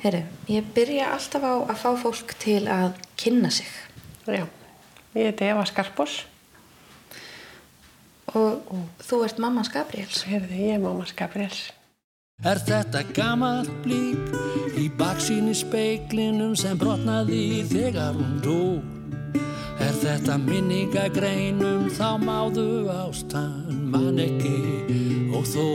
Herru, 0.00 0.22
ég 0.48 0.64
byrja 0.74 1.10
alltaf 1.12 1.42
á 1.44 1.54
að 1.68 1.76
fá 1.82 1.90
fólk 2.00 2.32
til 2.40 2.62
að 2.72 2.94
kynna 3.20 3.50
sig. 3.52 3.68
Já, 4.24 4.46
ég 5.12 5.26
heiti 5.28 5.48
Eva 5.50 5.66
Skarpos. 5.68 6.22
Og 8.32 8.62
þú 9.04 9.18
ert 9.26 9.42
mammans 9.42 9.68
Gabriels. 9.72 10.22
Herði, 10.24 10.62
ég 10.70 10.78
er 10.78 10.80
mammas 10.80 11.12
Gabriels. 11.18 11.66
Er 12.40 12.56
þetta 12.64 13.02
gamalt 13.12 13.68
blík 13.84 14.30
í 14.80 14.86
baksíni 14.96 15.52
speiklinum 15.52 16.54
sem 16.56 16.78
brotnaði 16.80 17.60
þegar 17.68 18.16
hún 18.16 18.38
dó? 18.40 18.60
Er 19.80 19.92
þetta 20.00 20.38
minningagreinum 20.40 21.90
þá 21.92 22.16
máðu 22.24 22.88
ástan 22.94 23.84
mann 23.92 24.16
ekki 24.24 24.56
og 25.36 25.44
þó? 25.44 25.66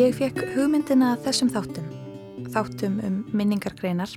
Ég 0.00 0.16
fekk 0.16 0.40
hugmyndina 0.54 1.12
að 1.18 1.26
þessum 1.28 1.52
þáttum, 1.52 1.92
þáttum 2.54 2.98
um 3.04 3.20
minningargreinar 3.34 4.10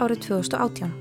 árið 0.00 0.24
2018. 0.28 0.92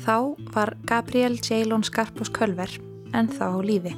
Þá 0.00 0.16
var 0.54 0.74
Gabriel 0.88 1.36
Jailon 1.38 1.84
Skarpos 1.84 2.32
Kölver 2.32 2.72
en 3.12 3.28
þá 3.28 3.60
lífi. 3.64 3.92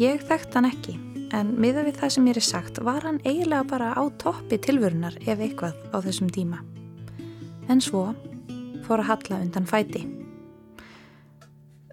Ég 0.00 0.24
þekkt 0.26 0.56
hann 0.58 0.68
ekki 0.68 0.96
en 1.34 1.54
miða 1.60 1.84
við 1.86 2.00
það 2.00 2.12
sem 2.14 2.26
mér 2.26 2.40
er 2.40 2.46
sagt 2.46 2.80
var 2.84 3.06
hann 3.06 3.22
eiginlega 3.24 3.66
bara 3.70 3.92
á 3.94 4.02
toppi 4.18 4.58
tilvörunar 4.62 5.16
ef 5.26 5.40
eitthvað 5.40 5.78
á 5.94 5.96
þessum 6.04 6.30
tíma. 6.32 6.60
En 7.70 7.82
svo 7.82 8.10
fór 8.86 9.02
að 9.02 9.10
halla 9.10 9.40
undan 9.42 9.66
fæti. 9.66 10.04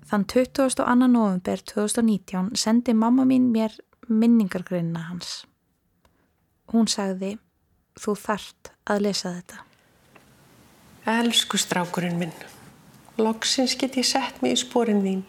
Þann 0.09 0.27
22. 0.29 0.85
november 1.09 1.63
2019 1.73 2.53
sendi 2.59 2.93
mamma 2.93 3.25
mín 3.25 3.49
mér 3.53 3.73
minningargreinina 4.07 5.07
hans. 5.07 5.43
Hún 6.73 6.87
sagði, 6.87 7.37
þú 7.99 8.15
þart 8.19 8.71
að 8.89 9.05
lesa 9.07 9.33
þetta. 9.35 9.61
Elsku 11.13 11.59
strákurinn 11.59 12.19
minn, 12.19 12.33
loksins 13.19 13.75
get 13.79 13.97
ég 13.99 14.07
sett 14.07 14.41
mig 14.41 14.55
í 14.55 14.61
spórin 14.61 15.03
þín. 15.03 15.23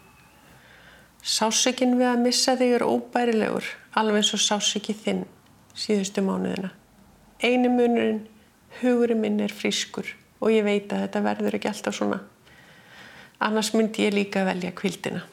Sásökinn 1.25 1.97
við 1.99 2.11
að 2.11 2.21
missa 2.21 2.53
þig 2.59 2.77
er 2.77 2.85
óbærilegur, 2.85 3.65
alveg 3.97 4.21
eins 4.21 4.33
og 4.37 4.43
sásöki 4.43 4.93
þinn 4.93 5.25
síðustu 5.75 6.23
mánuðina. 6.23 6.71
Einu 7.43 7.71
munurinn, 7.73 8.23
hugurinn 8.81 9.21
minn 9.23 9.41
er 9.43 9.53
frískur 9.53 10.07
og 10.39 10.53
ég 10.53 10.63
veit 10.63 10.91
að 10.93 11.05
þetta 11.05 11.23
verður 11.25 11.57
ekki 11.57 11.71
alltaf 11.71 11.97
svona. 11.97 12.21
Annars 13.43 13.73
myndi 13.75 14.05
ég 14.05 14.15
líka 14.15 14.45
velja 14.47 14.71
kvildina. 14.75 15.25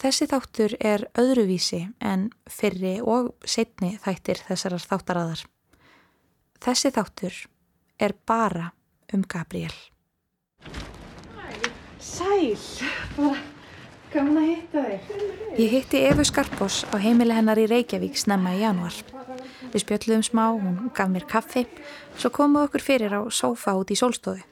Þessi 0.00 0.30
þáttur 0.30 0.74
er 0.80 1.04
öðruvísi 1.20 1.82
en 2.00 2.30
fyrri 2.48 3.00
og 3.04 3.34
setni 3.44 3.98
þættir 4.00 4.40
þessarar 4.46 4.86
þáttaraðar. 4.88 5.42
Þessi 6.60 6.90
þáttur 6.92 7.36
er 7.96 8.12
bara 8.28 8.66
um 9.16 9.22
Gabriel. 9.24 9.72
Sæl, 12.00 12.52
bara 13.16 13.38
gaman 14.12 14.42
að 14.42 14.50
hitta 14.50 14.82
þig. 14.84 15.14
Ég 15.56 15.72
hitti 15.72 16.02
Efu 16.10 16.26
Skarpos 16.28 16.82
á 16.92 17.00
heimili 17.00 17.32
hennar 17.32 17.56
í 17.60 17.64
Reykjavík 17.70 18.20
snemma 18.20 18.52
í 18.58 18.60
januar. 18.60 18.92
Við 19.72 19.84
spjöldluðum 19.86 20.26
smá, 20.26 20.44
hún 20.52 20.90
gaf 20.92 21.08
mér 21.08 21.24
kaffi, 21.30 21.64
svo 22.20 22.28
komuð 22.34 22.68
okkur 22.68 22.84
fyrir 22.84 23.16
á 23.16 23.20
sófa 23.32 23.72
út 23.80 23.92
í 23.94 23.96
sólstofu. 23.96 24.44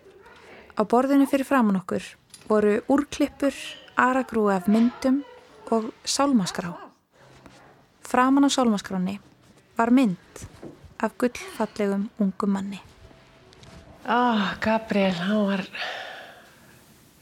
Á 0.78 0.82
borðinu 0.88 1.28
fyrir 1.28 1.44
framann 1.44 1.82
okkur 1.82 2.06
voru 2.48 2.78
úrklippur, 2.88 3.52
aragrúi 4.00 4.54
af 4.56 4.70
myndum 4.70 5.20
og 5.68 5.92
sálmaskrá. 6.08 6.72
Framann 8.00 8.48
á 8.48 8.50
sálmaskráni 8.50 9.18
var 9.76 9.92
mynd 9.92 10.48
af 10.98 11.14
gullfallegum 11.18 12.08
ungum 12.18 12.50
manni. 12.50 12.80
Ah, 14.08 14.56
Gabriel, 14.60 15.14
hann 15.14 15.44
var, 15.46 15.62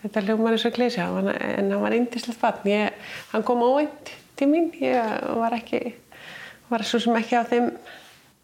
þetta 0.03 0.23
hljómar 0.23 0.55
er 0.57 0.63
svo 0.63 0.71
gleysi, 0.75 1.03
en 1.03 1.71
hann 1.73 1.83
var 1.83 1.97
eindislegt 1.97 2.41
barn. 2.41 2.69
Ég, 2.71 2.95
hann 3.33 3.45
kom 3.47 3.65
óeint 3.67 4.13
til 4.39 4.48
mín, 4.53 4.70
ég 4.81 5.27
var 5.41 5.57
ekki, 5.57 5.83
var 6.70 6.85
svo 6.86 7.01
sem 7.03 7.17
ekki 7.19 7.41
á 7.41 7.45
þeim 7.48 7.73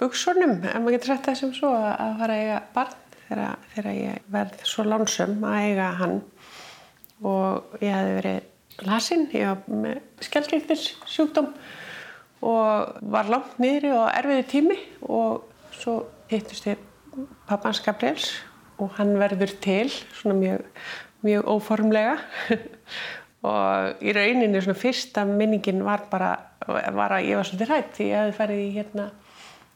buksunum, 0.01 0.59
en 0.67 0.83
maður 0.83 0.99
getur 0.99 1.13
sagt 1.13 1.29
það 1.31 1.41
sem 1.41 1.55
svo 1.57 1.73
að 1.77 2.17
fara 2.21 2.37
að 2.37 2.45
eiga 2.45 2.61
barn 2.75 2.99
þegar, 3.29 3.59
þegar 3.75 4.01
ég 4.01 4.31
verð 4.37 4.65
svo 4.69 4.89
lánsum 4.89 5.37
að 5.49 5.69
eiga 5.69 5.93
hann. 6.01 6.19
Og 7.23 7.79
ég 7.85 7.95
hefði 7.95 8.17
verið 8.19 8.89
lasinn, 8.89 9.29
ég 9.37 9.49
var 9.53 9.85
með 9.87 10.27
skjaldgiftis 10.27 10.89
sjúkdóm 11.07 11.53
og 12.43 13.03
var 13.15 13.31
langt 13.31 13.59
niðri 13.63 13.93
og 13.95 14.09
erfiði 14.11 14.47
tími 14.51 14.79
og 15.07 15.45
svo 15.79 15.99
hittust 16.31 16.67
við 16.67 16.83
pappans 17.47 17.83
Gabriels 17.85 18.31
og 18.83 18.95
hann 18.99 19.15
verður 19.21 19.53
til 19.63 19.89
svona 19.93 20.37
mjög, 20.39 20.65
mjög 21.23 21.51
óformlega 21.55 22.17
og 23.53 24.03
í 24.03 24.15
rauninni 24.17 24.63
svona 24.63 24.79
fyrsta 24.79 25.27
minningin 25.29 25.85
var 25.87 26.07
bara 26.11 26.35
var 26.67 27.17
að 27.17 27.29
ég 27.31 27.39
var 27.39 27.49
svolítið 27.49 27.73
hrætt 27.73 27.97
því 27.97 28.09
ég 28.09 28.21
hefði 28.21 28.37
farið 28.39 28.63
í 28.63 28.69
hérna 28.77 29.09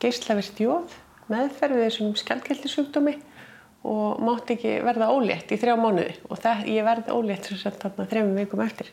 geislaverst 0.03 0.61
jóð 0.63 0.99
meðferðið 1.31 1.87
þessum 1.87 2.13
skjaldkjöldsjúkdómi 2.21 3.17
og 3.87 4.23
mátti 4.23 4.57
ekki 4.57 4.77
verða 4.87 5.11
ólétt 5.15 5.53
í 5.55 5.59
þrjá 5.61 5.75
mánuði 5.79 6.15
og 6.29 6.41
það, 6.43 6.63
ég 6.75 6.87
verði 6.87 7.15
ólétt 7.15 7.51
þrejum 8.11 8.35
vikum 8.39 8.63
eftir. 8.65 8.91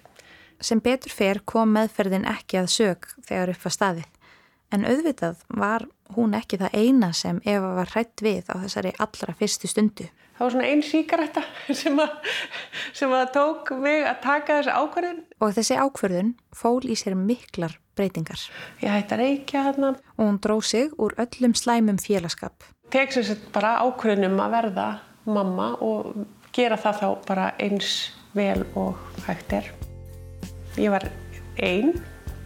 Sem 0.62 0.82
betur 0.84 1.12
fer 1.12 1.42
kom 1.46 1.74
meðferðin 1.76 2.28
ekki 2.30 2.62
að 2.62 2.74
sög 2.74 3.08
þegar 3.28 3.54
upp 3.56 3.66
var 3.66 3.78
staðið 3.78 4.12
en 4.74 4.88
auðvitað 4.90 5.44
var 5.54 5.86
hún 6.16 6.34
ekki 6.38 6.60
það 6.62 6.76
eina 6.78 7.12
sem 7.16 7.40
Eva 7.46 7.74
var 7.78 7.94
hrætt 7.94 8.24
við 8.26 8.50
á 8.50 8.58
þessari 8.64 8.94
allra 9.02 9.36
fyrstu 9.38 9.70
stundu. 9.70 10.10
Það 10.34 10.46
var 10.46 10.54
svona 10.56 10.70
einn 10.72 10.84
síkaretta 10.86 11.44
sem, 11.82 12.00
sem 12.98 13.14
að 13.14 13.32
tók 13.36 13.74
mig 13.82 14.02
að 14.10 14.20
taka 14.26 14.60
þessi 14.60 14.74
ákvörðun. 14.74 15.22
Og 15.40 15.56
þessi 15.58 15.78
ákvörðun 15.78 16.34
fól 16.58 16.82
í 16.90 16.98
sér 16.98 17.18
miklar 17.20 17.78
breytingar. 17.98 18.42
Ég 18.82 18.90
hætti 18.90 19.18
að 19.18 19.24
reykja 19.24 19.66
þarna. 19.70 19.94
Og 20.18 20.26
hún 20.26 20.42
dróð 20.42 20.66
sig 20.72 20.98
úr 20.98 21.14
öllum 21.22 21.54
slæmum 21.58 22.02
félagskap. 22.02 22.66
Sér 22.94 23.30
sett 23.30 23.48
bara 23.54 23.78
ákvörðunum 23.86 24.42
að 24.42 24.58
verða 24.58 24.90
mamma 25.30 25.74
og 25.86 26.26
gera 26.54 26.82
það 26.82 27.02
þá 27.02 27.08
bara 27.30 27.50
eins 27.62 27.96
vel 28.34 28.66
og 28.74 28.98
hægt 29.28 29.58
er. 29.62 29.74
Ég 30.78 30.90
var 30.90 31.06
einn. 31.62 31.94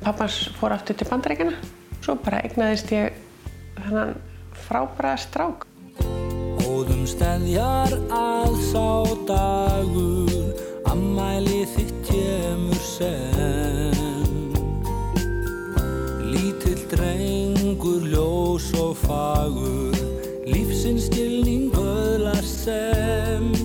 Pappans 0.04 0.50
fór 0.60 0.74
aftur 0.76 0.98
til 1.00 1.08
bandarækjana. 1.08 1.54
Svo 2.04 2.18
bara 2.20 2.42
egnaðist 2.44 2.92
ég 2.92 3.16
hennan 3.86 4.18
frábæra 4.68 5.16
strák. 5.20 5.64
Óðum 6.68 7.06
stæðjar 7.08 7.96
að 8.14 8.58
sá 8.68 8.90
dagur, 9.30 10.52
ammæli 10.92 11.64
þitt 11.72 11.96
kemur 12.10 12.84
sem. 12.84 13.96
Lítill 16.28 16.84
drengur, 16.92 18.04
ljós 18.12 18.70
og 18.76 18.98
fagur, 19.06 19.96
lífsins 20.46 21.08
skilning 21.08 21.72
öðlar 21.80 22.44
sem. 22.44 23.57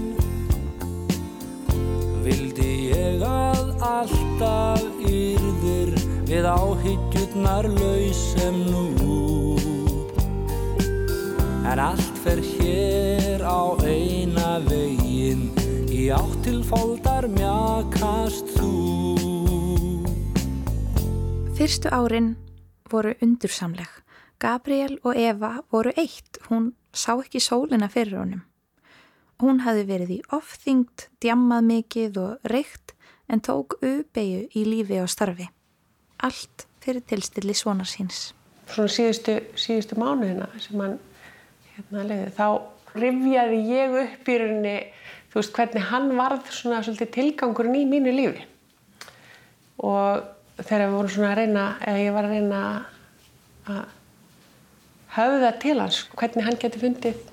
Alltaf 4.32 4.84
yrðir 5.04 5.92
við 6.28 6.46
áhyggjurnar 6.48 7.66
laus 7.68 8.20
sem 8.32 8.54
nú. 8.64 9.56
En 11.68 11.78
allt 11.78 12.18
fer 12.24 12.40
hér 12.40 13.42
á 13.44 13.76
eina 13.84 14.58
veginn 14.64 15.50
Í 15.92 16.08
áttilfóldar 16.10 17.28
mjakast 17.30 18.48
þú 18.56 18.70
Fyrstu 21.56 21.92
árin 21.92 22.34
voru 22.90 23.12
undursamleg. 23.22 23.88
Gabriel 24.40 24.96
og 25.04 25.14
Eva 25.14 25.60
voru 25.70 25.92
eitt. 25.96 26.40
Hún 26.48 26.72
sá 26.92 27.14
ekki 27.20 27.38
sólina 27.38 27.86
fyrir 27.92 28.18
honum. 28.18 28.42
Hún 29.38 29.62
hafði 29.62 29.84
verið 29.86 30.10
í 30.16 30.18
ofþyngd, 30.34 31.06
djammað 31.22 31.68
mikið 31.68 32.18
og 32.24 32.50
reykt 32.50 32.96
en 33.28 33.42
tók 33.44 33.78
uppeyju 33.80 34.46
í 34.56 34.64
lífi 34.66 35.00
og 35.02 35.10
starfi. 35.10 35.48
Allt 36.22 36.66
fyrir 36.82 37.04
tilstilli 37.06 37.54
svona 37.56 37.86
síns. 37.88 38.32
Svona 38.70 38.90
síðustu, 38.92 39.38
síðustu 39.58 39.98
mánuðina 40.00 40.48
sem 40.62 40.80
hann 40.80 40.98
hérna 41.72 42.04
leiði, 42.08 42.28
þá 42.36 42.46
rifjaði 42.92 43.58
ég 43.70 43.96
upp 44.02 44.28
í 44.28 44.38
rauninni, 44.42 44.76
þú 45.32 45.40
veist, 45.40 45.54
hvernig 45.56 45.88
hann 45.90 46.10
varð 46.18 46.52
svona 46.52 46.82
svolítið 46.84 47.12
tilgangurinn 47.16 47.78
í 47.80 47.88
mínu 47.88 48.14
lífi. 48.14 48.46
Og 49.82 50.22
þegar 50.60 50.86
við 50.86 50.96
vorum 50.98 51.14
svona 51.14 51.32
að 51.32 51.40
reyna, 51.40 51.66
eða 51.80 52.02
ég 52.02 52.16
var 52.16 52.28
að 52.28 52.34
reyna 52.36 52.62
að 53.72 53.82
höfða 55.16 55.52
til 55.62 55.78
hans, 55.80 56.02
hvernig 56.16 56.46
hann 56.46 56.60
geti 56.60 56.82
fundið 56.82 57.24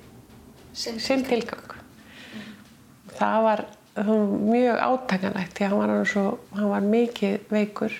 sinn, 0.76 1.24
tilgang. 1.26 1.74
Var, 1.74 3.14
það 3.18 3.46
var 3.46 3.64
mjög 3.96 4.76
átakanlegt, 4.78 5.56
því 5.56 5.66
að 5.66 5.72
hann 5.74 5.94
var, 5.94 6.04
svo, 6.08 6.26
hann 6.56 6.70
var 6.70 6.84
mikið 6.86 7.48
veikur 7.50 7.96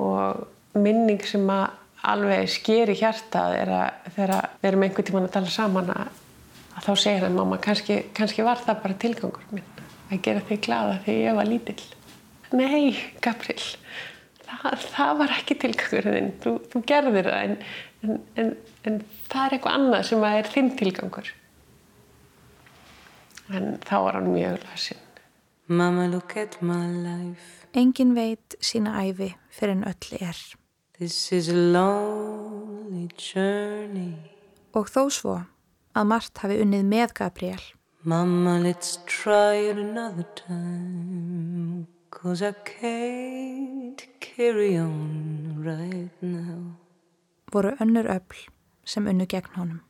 og 0.00 0.80
minning 0.80 1.22
sem 1.26 1.44
að 1.52 1.68
alveg 2.10 2.48
skeri 2.48 2.96
hjartað 2.96 3.54
er 3.58 3.70
að 3.76 4.10
þegar 4.16 4.48
við 4.60 4.68
erum 4.70 4.84
einhvern 4.86 5.08
tíman 5.08 5.28
að 5.28 5.34
tala 5.36 5.52
saman 5.52 5.92
að 5.94 6.18
að 6.70 6.86
þá 6.86 6.92
segir 7.02 7.26
hann 7.26 7.36
mamma 7.36 7.58
kannski, 7.62 7.96
kannski 8.16 8.44
var 8.46 8.60
það 8.62 8.82
bara 8.84 8.98
tilgangur 9.02 9.48
minn 9.54 9.80
að 10.10 10.22
gera 10.24 10.44
þig 10.48 10.62
glada 10.66 11.00
þegar 11.04 11.20
ég 11.20 11.36
var 11.38 11.48
lítill. 11.48 11.82
Nei 12.56 12.94
Gabriel 13.22 13.66
það, 14.46 14.86
það 14.94 15.12
var 15.20 15.34
ekki 15.36 15.58
tilgangur 15.64 16.08
þinn. 16.14 16.30
Þú, 16.42 16.54
þú 16.72 16.82
gerðir 16.90 17.28
það 17.30 17.44
en, 17.44 17.58
en, 18.02 18.22
en, 18.42 18.54
en 18.88 18.98
það 19.30 19.44
er 19.44 19.56
eitthvað 19.56 19.78
annað 19.78 20.08
sem 20.10 20.26
er 20.30 20.50
þinn 20.54 20.72
tilgangur 20.80 21.32
en 23.50 23.78
þá 23.84 23.96
var 24.04 24.18
hann 24.18 24.32
mjög 24.34 24.58
lasinn. 24.64 25.04
Mama 25.66 26.08
look 26.08 26.36
at 26.36 26.58
my 26.62 26.86
life. 26.86 27.66
Engin 27.74 28.14
veit 28.16 28.56
sína 28.60 28.96
æfi 29.04 29.34
fyrir 29.50 29.76
en 29.76 29.84
öll 29.84 30.16
er. 30.20 30.38
This 30.98 31.32
is 31.32 31.48
a 31.48 31.54
lonely 31.54 33.08
journey. 33.16 34.14
Og 34.74 34.90
þó 34.90 35.08
svo 35.10 35.36
að 35.94 36.10
Mart 36.10 36.42
hafi 36.42 36.60
unnið 36.62 36.84
með 36.86 37.14
Gabriel 37.18 37.62
Mama 38.02 38.58
let's 38.62 38.98
try 39.06 39.56
it 39.70 39.78
another 39.78 40.26
time 40.36 41.86
Cause 42.10 42.42
I 42.42 42.52
can't 42.64 44.02
carry 44.20 44.76
on 44.76 45.62
right 45.62 46.22
now. 46.22 46.76
Voru 47.52 47.76
önnur 47.80 48.06
öll 48.06 48.40
sem 48.84 49.06
unnu 49.06 49.26
gegn 49.26 49.54
honum. 49.54 49.80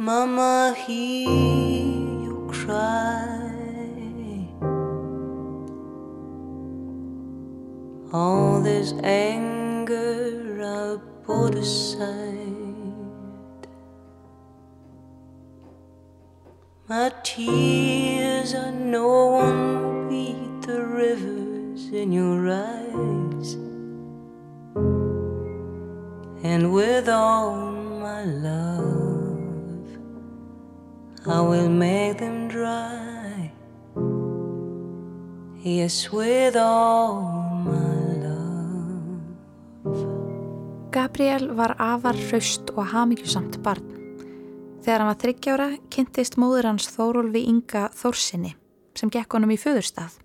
Mama 0.00 0.76
hear 0.86 1.28
you 1.28 2.48
cry. 2.52 3.50
All 8.12 8.62
this 8.62 8.92
anger 9.02 10.62
I'll 10.62 11.02
put 11.24 11.56
aside. 11.56 12.06
My 16.86 17.10
tears 17.24 18.54
I 18.54 18.70
know 18.70 19.32
won't 19.32 20.08
beat 20.08 20.62
the 20.62 20.80
rivers 20.80 21.88
in 21.88 22.12
your 22.12 22.48
eyes. 22.48 23.54
And 26.44 26.72
with 26.72 27.08
all 27.08 27.56
my 27.98 28.22
love 28.22 28.97
I 31.26 31.40
will 31.40 31.68
make 31.68 32.18
them 32.18 32.48
dry 32.48 33.50
Yes, 35.64 36.12
with 36.12 36.56
all 36.56 37.22
my 37.64 38.16
love 38.22 38.48
Gabriel 40.92 41.50
var 41.54 41.74
afar 41.78 42.16
hraust 42.16 42.70
og 42.76 42.86
hamingjusamt 42.92 43.58
barn. 43.62 43.84
Þegar 44.82 45.02
hann 45.02 45.10
var 45.10 45.18
þryggjára 45.20 45.68
kynntist 45.92 46.38
móður 46.40 46.70
hans 46.70 46.88
Þórólfi 46.94 47.44
Inga 47.50 47.88
Þórsinni 47.98 48.54
sem 48.98 49.12
gekk 49.12 49.36
honum 49.36 49.52
í 49.52 49.60
föðurstað. 49.60 50.16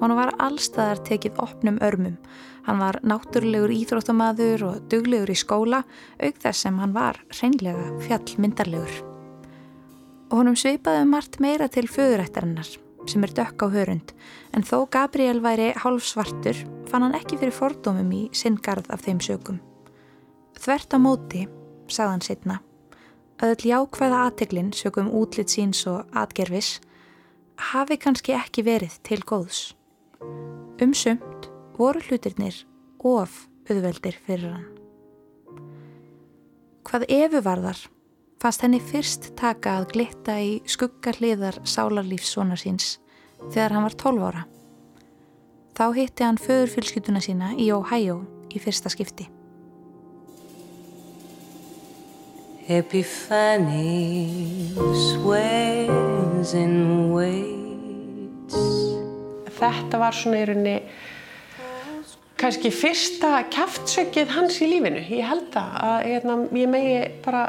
Hann 0.00 0.16
var 0.16 0.32
allstaðar 0.40 1.02
tekið 1.04 1.42
opnum 1.42 1.82
örmum. 1.84 2.16
Hann 2.64 2.80
var 2.80 3.00
náttúrulegur 3.04 3.74
íþróttamaður 3.74 4.66
og 4.70 4.80
duglegur 4.92 5.34
í 5.34 5.36
skóla 5.36 5.84
auk 6.20 6.40
þess 6.40 6.66
sem 6.68 6.80
hann 6.80 6.96
var 6.96 7.20
hreinlega 7.34 7.96
fjallmyndarlegur. 8.06 9.09
Og 10.30 10.38
honum 10.38 10.56
svipaði 10.58 11.02
um 11.04 11.10
margt 11.10 11.40
meira 11.42 11.66
til 11.68 11.88
föðurættarinnar 11.90 12.68
sem 13.10 13.24
er 13.24 13.32
dökk 13.34 13.64
á 13.64 13.66
hörund 13.72 14.12
en 14.54 14.62
þó 14.66 14.84
Gabriel 14.92 15.40
væri 15.42 15.72
hálfsvartur 15.82 16.58
fann 16.90 17.02
hann 17.06 17.16
ekki 17.18 17.38
fyrir 17.40 17.54
fordómum 17.54 18.10
í 18.14 18.22
sinngarð 18.36 18.90
af 18.94 19.02
þeim 19.06 19.20
sökum. 19.24 19.58
Þvert 20.60 20.94
á 20.94 20.98
móti, 21.00 21.46
sagðan 21.90 22.22
setna, 22.22 22.60
að 23.40 23.54
öll 23.54 23.70
jákvæða 23.72 24.22
aðteglinn 24.26 24.72
sökum 24.76 25.10
útlitt 25.16 25.50
síns 25.50 25.82
og 25.90 26.06
atgerfis 26.14 26.78
hafi 27.72 27.98
kannski 28.00 28.36
ekki 28.36 28.64
verið 28.66 28.98
til 29.06 29.20
góðs. 29.24 29.72
Umsumt 30.80 31.48
voru 31.78 32.02
hlutirnir 32.06 32.62
of 33.04 33.46
auðveldir 33.70 34.18
fyrir 34.26 34.54
hann. 34.54 34.68
Hvað 36.84 37.06
efu 37.12 37.42
varðar 37.44 37.80
fannst 38.40 38.64
henni 38.64 38.80
fyrst 38.80 39.30
taka 39.38 39.78
að 39.80 39.90
glitta 39.94 40.38
í 40.40 40.54
skuggarliðar 40.68 41.60
sálarlífssona 41.68 42.56
síns 42.60 42.98
þegar 43.50 43.76
hann 43.76 43.86
var 43.88 43.96
12 44.04 44.24
ára. 44.30 44.46
Þá 45.76 45.84
hitti 45.96 46.26
hann 46.26 46.40
föðurfylskutuna 46.40 47.20
sína 47.24 47.52
í 47.56 47.70
Ohio 47.72 48.22
í 48.52 48.60
fyrsta 48.62 48.92
skipti. 48.92 49.28
Epiphany 52.70 53.90
sways 54.94 56.54
and 56.54 57.10
waits 57.12 57.70
þetta 59.60 60.00
var 60.00 60.16
svona 60.16 60.40
í 60.40 60.44
rauninni 60.48 60.76
kannski 62.40 62.70
fyrsta 62.72 63.42
kjaftsökið 63.52 64.30
hans 64.32 64.60
í 64.64 64.68
lífinu. 64.70 65.02
Ég 65.12 65.26
held 65.28 65.50
það 65.52 65.74
að 65.84 65.98
hérna, 66.06 66.36
ég 66.56 66.70
megi 66.72 66.94
bara 67.24 67.42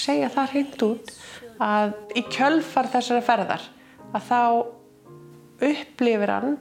segja 0.00 0.30
það 0.32 0.52
hreint 0.54 0.84
út 0.86 1.12
að 1.62 1.94
í 2.18 2.22
kjölfar 2.32 2.90
þessara 2.92 3.24
ferðar 3.24 3.64
að 4.12 4.26
þá 4.28 4.40
upplifir 5.66 6.32
hann 6.32 6.58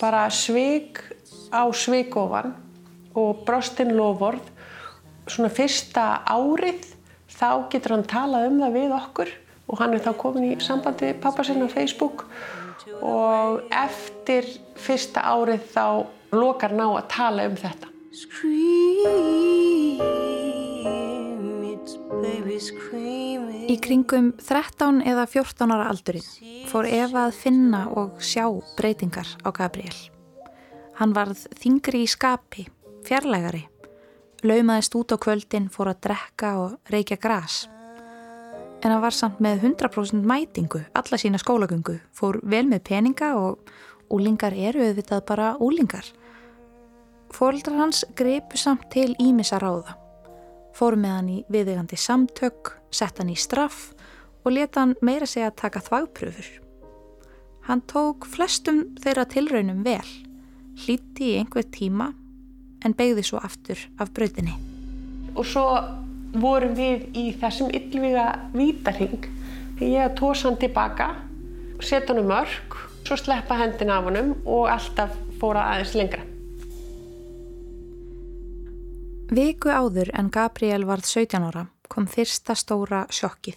bara 0.00 0.24
svik 0.32 1.02
á 1.52 1.68
svikofan 1.76 2.54
og 3.18 3.44
brostinn 3.46 3.92
lofvorð 3.96 4.48
svona 5.28 5.52
fyrsta 5.52 6.06
árið 6.26 6.88
þá 7.32 7.68
getur 7.72 7.96
hann 7.96 8.08
talað 8.08 8.48
um 8.48 8.58
það 8.64 8.76
við 8.78 8.96
okkur 8.96 9.32
og 9.68 9.80
hann 9.80 9.94
er 9.96 10.04
þá 10.04 10.12
komin 10.20 10.48
í 10.50 10.56
sambandi 10.64 11.12
við 11.12 11.22
pappa 11.22 11.46
sinna 11.46 11.68
á 11.68 11.74
Facebook 11.74 12.26
og 13.02 13.62
eftir 13.72 14.48
fyrsta 14.80 15.24
árið 15.32 15.64
þá 15.74 15.86
lokar 16.32 16.72
ná 16.76 16.86
að 16.88 17.08
tala 17.12 17.48
um 17.48 17.56
þetta. 17.60 17.88
Í 22.22 23.76
kringum 23.82 24.28
13 24.38 25.00
eða 25.10 25.24
14 25.26 25.72
ára 25.74 25.88
aldurinn 25.90 26.66
fór 26.70 26.86
Eva 26.86 27.24
að 27.26 27.38
finna 27.40 27.80
og 27.90 28.20
sjá 28.22 28.44
breytingar 28.78 29.26
á 29.42 29.50
Gabriel. 29.50 29.96
Hann 31.00 31.14
varð 31.16 31.40
þingri 31.58 32.04
í 32.04 32.10
skapi, 32.10 32.68
fjarlægari, 33.08 33.64
laumaðist 34.46 34.94
út 34.98 35.14
á 35.14 35.18
kvöldin, 35.18 35.66
fór 35.72 35.90
að 35.90 36.02
drekka 36.06 36.52
og 36.60 36.92
reykja 36.94 37.18
gras. 37.18 37.64
En 38.82 38.90
hann 38.90 39.02
var 39.02 39.16
samt 39.16 39.40
með 39.42 39.66
100% 39.72 40.22
mætingu, 40.22 40.82
alla 40.94 41.18
sína 41.18 41.40
skólagöngu, 41.42 41.96
fór 42.14 42.38
vel 42.42 42.68
með 42.70 42.84
peninga 42.90 43.32
og 43.38 43.72
úlingar 44.14 44.54
eru 44.54 44.84
auðvitað 44.86 45.26
bara 45.26 45.56
úlingar. 45.58 46.06
Fóreldrar 47.32 47.80
hans 47.80 48.04
greipu 48.14 48.60
samt 48.60 48.90
til 48.94 49.14
ímissa 49.18 49.58
ráða. 49.58 50.01
Fór 50.72 50.96
með 50.96 51.14
hann 51.16 51.28
í 51.28 51.38
viðegandi 51.52 51.98
samtök, 52.00 52.72
sett 52.92 53.20
hann 53.20 53.32
í 53.32 53.36
straff 53.36 53.90
og 54.42 54.54
leta 54.56 54.82
hann 54.82 54.94
meira 55.04 55.28
segja 55.28 55.50
að 55.50 55.58
taka 55.60 55.82
þvagpröfur. 55.84 56.48
Hann 57.68 57.82
tók 57.86 58.26
flestum 58.26 58.84
þeirra 59.02 59.26
tilraunum 59.30 59.84
vel, 59.86 60.08
hlíti 60.82 61.28
í 61.32 61.36
einhver 61.38 61.68
tíma 61.70 62.08
en 62.82 62.96
beigði 62.98 63.26
svo 63.28 63.42
aftur 63.44 63.78
af 64.02 64.10
brautinni. 64.16 64.56
Og 65.36 65.46
svo 65.46 65.66
vorum 66.32 66.74
við 66.74 67.06
í 67.14 67.28
þessum 67.38 67.70
yllvíga 67.76 68.26
vítarhing. 68.56 69.28
Ég 69.82 70.16
tósa 70.18 70.48
hann 70.48 70.58
tilbaka, 70.58 71.12
setja 71.84 72.14
hann 72.14 72.24
um 72.24 72.32
mörg, 72.32 72.80
svo 73.04 73.20
sleppa 73.20 73.60
hendina 73.60 74.00
af 74.00 74.08
honum 74.08 74.34
og 74.42 74.70
alltaf 74.72 75.14
fóra 75.38 75.68
aðeins 75.74 75.96
lengra. 75.98 76.31
Viku 79.32 79.70
áður 79.72 80.10
en 80.12 80.26
Gabriel 80.28 80.82
varð 80.84 81.06
17 81.08 81.40
ára 81.40 81.62
kom 81.88 82.04
fyrsta 82.04 82.52
stóra 82.52 83.06
sjokkið. 83.08 83.56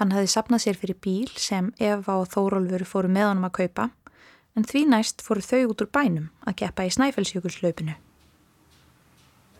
Hann 0.00 0.10
hafði 0.10 0.30
sapnað 0.32 0.62
sér 0.64 0.78
fyrir 0.80 0.96
bíl 0.98 1.28
sem 1.38 1.68
Eva 1.78 2.16
og 2.18 2.32
Þórólfur 2.32 2.82
fóru 2.82 3.10
með 3.14 3.28
honum 3.28 3.46
að 3.46 3.52
kaupa 3.60 3.84
en 4.58 4.66
því 4.66 4.82
næst 4.90 5.22
fóru 5.22 5.44
þau 5.46 5.68
út 5.68 5.84
úr 5.84 5.90
bænum 5.94 6.24
að 6.42 6.56
keppa 6.64 6.86
í 6.88 6.90
Snæfellsjökulslaupinu. 6.96 7.94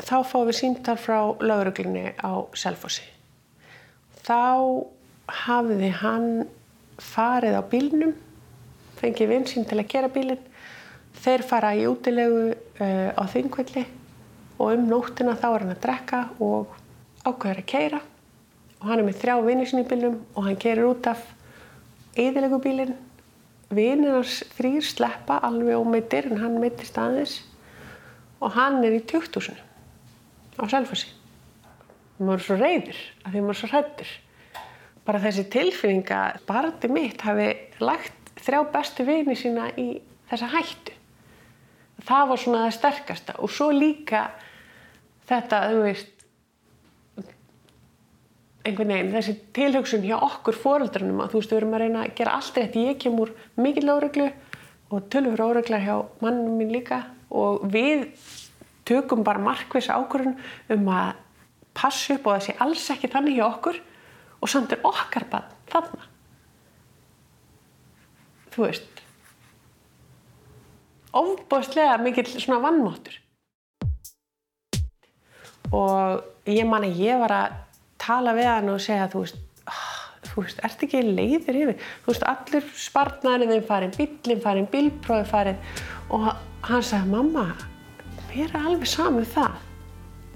Þá 0.03 0.17
fáum 0.27 0.49
við 0.49 0.59
síntar 0.59 0.99
frá 0.99 1.21
lauruglunni 1.39 2.17
á 2.19 2.43
Selfossi. 2.59 3.07
Þá 4.27 4.43
hafði 5.45 5.93
hann 6.01 6.29
farið 6.99 7.61
á 7.61 7.63
bílnum, 7.63 8.17
fengið 8.99 9.31
vinsinn 9.37 9.71
til 9.71 9.79
að 9.79 9.91
gera 9.95 10.11
bílinn. 10.11 10.43
Þeir 11.23 11.47
fara 11.47 11.77
í 11.79 11.87
útilegu 11.87 12.43
uh, 12.51 13.15
á 13.15 13.23
þingvelli 13.31 13.87
og 14.59 14.73
um 14.75 14.87
nóttina 14.91 15.37
þá 15.39 15.49
er 15.49 15.65
hann 15.65 15.75
að 15.75 15.83
drekka 15.85 16.23
og 16.43 16.73
ákveður 17.25 17.63
að 17.63 17.69
keira. 17.73 18.01
Og 18.79 18.87
hann 18.91 19.01
er 19.01 19.07
með 19.07 19.21
þrjá 19.23 19.37
vinni 19.47 19.67
sinni 19.67 19.85
í 19.85 19.91
bílnum 19.91 20.19
og 20.35 20.47
hann 20.47 20.59
keirir 20.61 20.89
út 20.89 21.07
af 21.11 21.23
eðilegu 22.19 22.59
bílinn. 22.63 22.97
Vinnirnars 23.75 24.41
þrýr 24.57 24.85
sleppa 24.87 25.39
alveg 25.45 25.77
ómeittir 25.77 26.31
en 26.31 26.41
hann 26.41 26.57
meittist 26.63 26.97
aðeins 26.99 27.43
og 28.41 28.55
hann 28.55 28.81
er 28.87 28.97
í 28.97 29.03
tjúktúsinu 29.05 29.61
á 30.59 30.65
Selfossi. 30.71 31.11
Maður 32.19 32.39
er 32.39 32.47
svo 32.47 32.57
reyður 32.59 33.03
af 33.23 33.31
því 33.35 33.43
maður 33.43 33.55
er 33.55 33.61
svo 33.61 33.71
hrættur. 33.75 34.15
bara 35.09 35.23
þessi 35.23 35.47
tilfinning 35.49 36.11
að 36.13 36.43
barndi 36.45 36.89
mitt 36.93 37.23
hafi 37.25 37.49
lagt 37.81 38.33
þrjá 38.45 38.59
bestu 38.75 39.07
vini 39.09 39.37
sína 39.39 39.71
í 39.81 40.03
þessa 40.29 40.51
hættu. 40.53 40.93
Það 42.05 42.29
var 42.29 42.41
svona 42.43 42.65
það 42.67 42.75
sterkasta 42.77 43.37
og 43.41 43.51
svo 43.51 43.71
líka 43.73 44.27
þetta, 45.29 45.61
þú 45.73 45.83
veist, 45.85 46.15
einhvern 48.69 48.93
veginn, 48.93 49.13
þessi 49.15 49.35
tilhugsun 49.57 50.05
hjá 50.05 50.17
okkur 50.19 50.59
fóröldrunum 50.59 51.23
að 51.25 51.33
þú 51.33 51.41
veist, 51.41 51.53
við 51.53 51.61
erum 51.61 51.77
að 51.77 51.85
reyna 51.85 52.03
að 52.05 52.17
gera 52.19 52.35
allt 52.39 52.59
rétt. 52.59 52.81
Ég 52.81 52.99
kem 53.03 53.21
úr 53.23 53.33
mikil 53.61 53.87
óreglu 53.93 54.29
og 54.89 55.09
tölfur 55.13 55.45
óreglar 55.45 55.85
hjá 55.85 55.97
mannum 56.25 56.59
mín 56.59 56.73
líka 56.73 57.03
og 57.29 57.65
við 57.73 58.07
tökum 58.89 59.25
bara 59.25 59.43
markvis 59.43 59.91
ákvörðun 59.93 60.39
um 60.75 60.93
að 60.93 61.11
passa 61.77 62.17
upp 62.17 62.27
og 62.27 62.37
það 62.39 62.47
sé 62.47 62.57
alls 62.65 62.87
ekki 62.95 63.11
þannig 63.13 63.39
hjá 63.39 63.47
okkur 63.49 63.81
og 64.39 64.51
samt 64.51 64.73
er 64.75 64.87
okkar 64.87 65.29
bann 65.31 65.53
þarna. 65.69 66.09
Þú 68.55 68.65
veist, 68.65 69.03
ofbóðslega 71.15 71.99
mikill 72.03 72.29
svona 72.33 72.63
vannmáttur. 72.65 73.21
Og 75.75 76.49
ég 76.49 76.69
man 76.69 76.87
að 76.87 77.01
ég 77.03 77.21
var 77.21 77.35
að 77.35 77.57
tala 78.01 78.35
við 78.37 78.49
hann 78.49 78.73
og 78.73 78.81
segja, 78.83 79.09
þú 79.13 79.25
veist, 79.25 79.41
ah, 79.69 79.95
þú 80.31 80.45
veist, 80.45 80.61
ert 80.65 80.85
ekki 80.87 81.03
leiðir 81.05 81.61
yfir? 81.63 81.87
Þú 82.05 82.13
veist, 82.13 82.27
allur 82.33 82.69
spartnaðurinn 82.87 83.55
þeim 83.55 83.69
farin, 83.69 83.95
bílinn 83.99 84.45
farin, 84.45 84.69
bílprófi 84.73 85.29
farin 85.29 85.63
og 86.15 86.31
hann 86.69 86.85
sagði, 86.85 87.13
mamma, 87.13 87.47
mér 88.31 88.49
er 88.49 88.61
alveg 88.65 88.89
saman 88.89 89.25
um 89.25 89.33
það. 89.37 89.63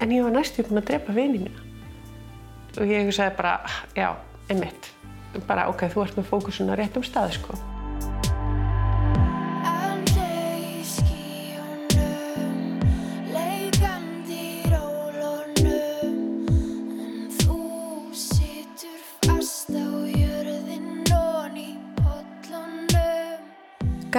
En 0.01 0.13
ég 0.13 0.25
var 0.25 0.35
næstu 0.35 0.63
upp 0.63 0.73
með 0.73 0.83
að 0.83 0.89
drepa 0.91 1.17
vinið 1.17 1.47
mína. 1.47 1.67
Og 2.73 2.89
ég 2.89 3.13
sagði 3.13 3.37
bara, 3.37 3.57
já, 3.97 4.09
einmitt. 4.51 4.89
Bara, 5.47 5.69
ok, 5.71 5.87
þú 5.93 6.03
ert 6.05 6.17
með 6.19 6.29
fókusun 6.29 6.73
á 6.73 6.77
réttum 6.77 7.05
stað, 7.05 7.37
sko. 7.39 7.72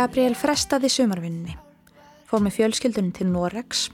Gabriel 0.04 0.34
frestaði 0.37 0.90
sumarvinninni, 0.92 1.54
fór 2.28 2.42
með 2.44 2.58
fjölskyldunum 2.58 3.12
til 3.16 3.25
Norex 3.32 3.87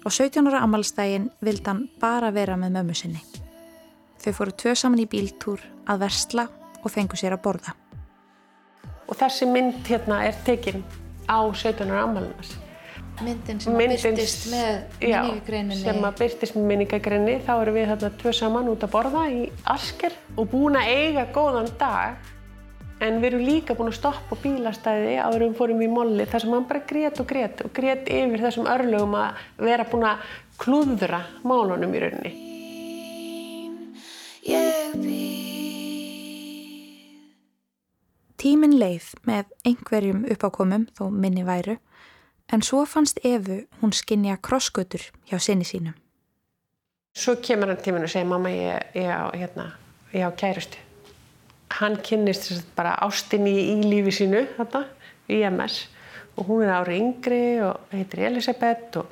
og 0.00 0.08
17 0.08 0.46
ára 0.48 0.62
ammálstægin 0.64 1.26
vildi 1.44 1.68
hann 1.68 1.82
bara 2.00 2.30
vera 2.32 2.54
með 2.56 2.78
mömmu 2.78 2.96
sinni. 2.96 3.20
Þau 4.22 4.32
fóru 4.38 4.54
tvö 4.62 4.72
saman 4.80 5.02
í 5.02 5.06
bíltúr 5.12 5.60
að 5.92 6.06
versla 6.06 6.46
og 6.80 6.88
fengu 6.94 7.20
sér 7.20 7.36
að 7.36 7.42
borða. 7.44 7.76
Og 9.04 9.12
þessi 9.20 9.50
mynd 9.52 9.84
hérna 9.90 10.22
er 10.30 10.40
tekin 10.46 10.80
á 11.28 11.44
17. 11.44 11.84
ámælunas. 11.84 12.56
Myndin 13.20 13.60
sem 13.60 13.76
að 13.76 13.92
byrtist 13.92 14.48
með 14.54 14.82
minningagreininni. 15.04 15.80
sem 15.84 16.04
að 16.08 16.20
byrtist 16.22 16.56
með 16.56 16.68
minningagreininni. 16.72 17.40
Þá 17.44 17.54
erum 17.58 17.76
við 17.76 17.90
þarna 17.92 18.14
tvö 18.24 18.38
saman 18.40 18.72
út 18.72 18.88
að 18.88 18.96
borða 18.96 19.28
í 19.28 19.44
Asker 19.68 20.16
og 20.32 20.48
búin 20.48 20.80
að 20.80 20.94
eiga 20.96 21.28
góðan 21.36 21.68
dag. 21.76 22.31
En 23.02 23.18
við 23.18 23.32
erum 23.32 23.42
líka 23.42 23.74
búin 23.74 23.90
að 23.90 23.96
stoppa 23.98 24.36
bílastæði 24.44 25.16
áður 25.18 25.48
við 25.48 25.56
fórum 25.58 25.80
í 25.82 25.88
molli 25.90 26.26
þar 26.30 26.44
sem 26.44 26.52
hann 26.54 26.68
bara 26.70 26.84
grét 26.86 27.18
og 27.18 27.26
grét 27.26 27.62
og 27.64 27.72
grét 27.74 28.06
yfir 28.06 28.44
þessum 28.44 28.68
örlögum 28.70 29.16
að 29.18 29.40
vera 29.58 29.86
búin 29.90 30.06
að 30.06 30.28
klúðra 30.62 31.22
málunum 31.42 31.96
í 31.96 32.02
rauninni. 32.04 32.34
Tíminn 38.38 38.78
leið 38.78 39.10
með 39.26 39.50
einhverjum 39.66 40.22
uppákomum 40.34 40.86
þó 40.94 41.04
minni 41.10 41.42
væru 41.46 41.76
en 42.54 42.62
svo 42.62 42.84
fannst 42.86 43.18
Efu 43.26 43.64
hún 43.82 43.94
skinja 43.94 44.38
krossgötur 44.38 45.10
hjá 45.30 45.38
sinni 45.42 45.66
sínum. 45.66 45.98
Svo 47.18 47.34
kemur 47.42 47.74
hann 47.74 47.82
tíminn 47.82 48.06
og 48.06 48.14
segir 48.14 48.30
mamma 48.30 48.54
ég, 48.54 48.94
á, 49.10 49.26
hérna, 49.34 49.72
kærustu. 50.38 50.91
Hann 51.78 51.96
kynnist 52.04 52.52
bara 52.76 52.96
ástinni 53.06 53.52
í 53.72 53.76
lífi 53.86 54.12
sínu 54.22 54.44
þarna, 54.58 54.84
í 55.32 55.40
MS 55.48 55.78
og 56.36 56.46
hún 56.48 56.62
er 56.64 56.72
ári 56.78 56.98
yngri 57.00 57.60
og 57.64 57.92
heitir 57.92 58.24
Elisabeth 58.28 58.98
og 59.00 59.10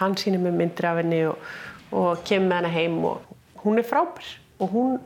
hann 0.00 0.16
sýnir 0.18 0.42
með 0.42 0.56
myndir 0.58 0.88
af 0.90 1.00
henni 1.00 1.20
og, 1.30 1.38
og 1.94 2.22
kemur 2.26 2.50
með 2.50 2.56
henni 2.60 2.72
heim 2.74 2.96
og 3.06 3.62
hún 3.62 3.78
er 3.80 3.86
frábær. 3.86 4.26
Og 4.60 4.70
hún 4.72 4.96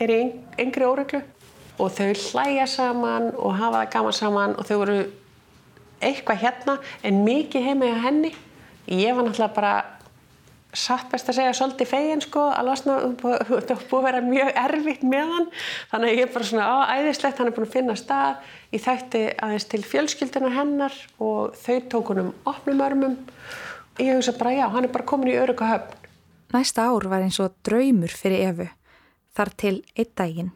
er 0.00 0.10
í 0.12 0.18
yng- 0.22 0.60
yngri 0.64 0.86
óreglu. 0.86 1.22
Og 1.78 1.90
þau 1.90 2.12
hlæja 2.14 2.66
saman 2.70 3.32
og 3.34 3.56
hafa 3.58 3.80
það 3.82 3.90
gaman 3.92 4.12
saman 4.14 4.56
og 4.58 4.66
þau 4.68 4.76
voru 4.78 4.98
eitthvað 6.04 6.42
hérna 6.44 6.76
en 7.02 7.24
mikið 7.26 7.66
heima 7.68 7.88
hjá 7.90 8.02
henni. 8.04 8.30
Ég 8.86 9.16
var 9.16 9.24
náttúrulega 9.26 9.54
bara 9.56 9.72
satt 10.78 11.10
best 11.12 11.30
að 11.30 11.38
segja 11.38 11.56
svolítið 11.56 11.90
fegin 11.90 12.22
sko 12.24 12.44
að 12.52 12.68
losna, 12.70 12.98
þetta 13.22 13.78
búið 13.90 13.98
að 13.98 14.06
vera 14.08 14.22
mjög 14.28 14.52
erfitt 14.64 15.04
með 15.08 15.34
hann 15.34 15.50
þannig 15.92 16.08
að 16.12 16.14
ég 16.18 16.22
er 16.26 16.32
bara 16.36 16.48
svona 16.50 16.68
á 16.70 16.76
æðislegt, 16.98 17.40
hann 17.40 17.50
er 17.50 17.56
búin 17.56 17.68
að 17.68 17.76
finna 17.76 17.98
stað 17.98 18.54
ég 18.74 18.86
þekkti 18.86 19.26
aðeins 19.46 19.68
til 19.72 19.82
fjölskylduna 19.90 20.54
hennar 20.54 21.02
og 21.18 21.58
þau 21.64 21.76
tók 21.92 22.14
honum 22.14 22.32
opnum 22.44 22.86
örmum 22.86 23.20
ég 24.02 24.16
hugsa 24.16 24.34
bara 24.38 24.56
já, 24.56 24.66
hann 24.72 24.88
er 24.88 24.94
bara 24.94 25.06
komin 25.08 25.32
í 25.32 25.38
örygga 25.38 25.70
höfn 25.74 26.00
Næsta 26.54 26.84
ár 26.86 27.08
var 27.10 27.24
eins 27.24 27.40
og 27.42 27.54
draumur 27.66 28.12
fyrir 28.14 28.44
Efu, 28.46 28.66
þar 29.34 29.50
til 29.58 29.78
einn 29.98 30.12
daginn. 30.14 30.52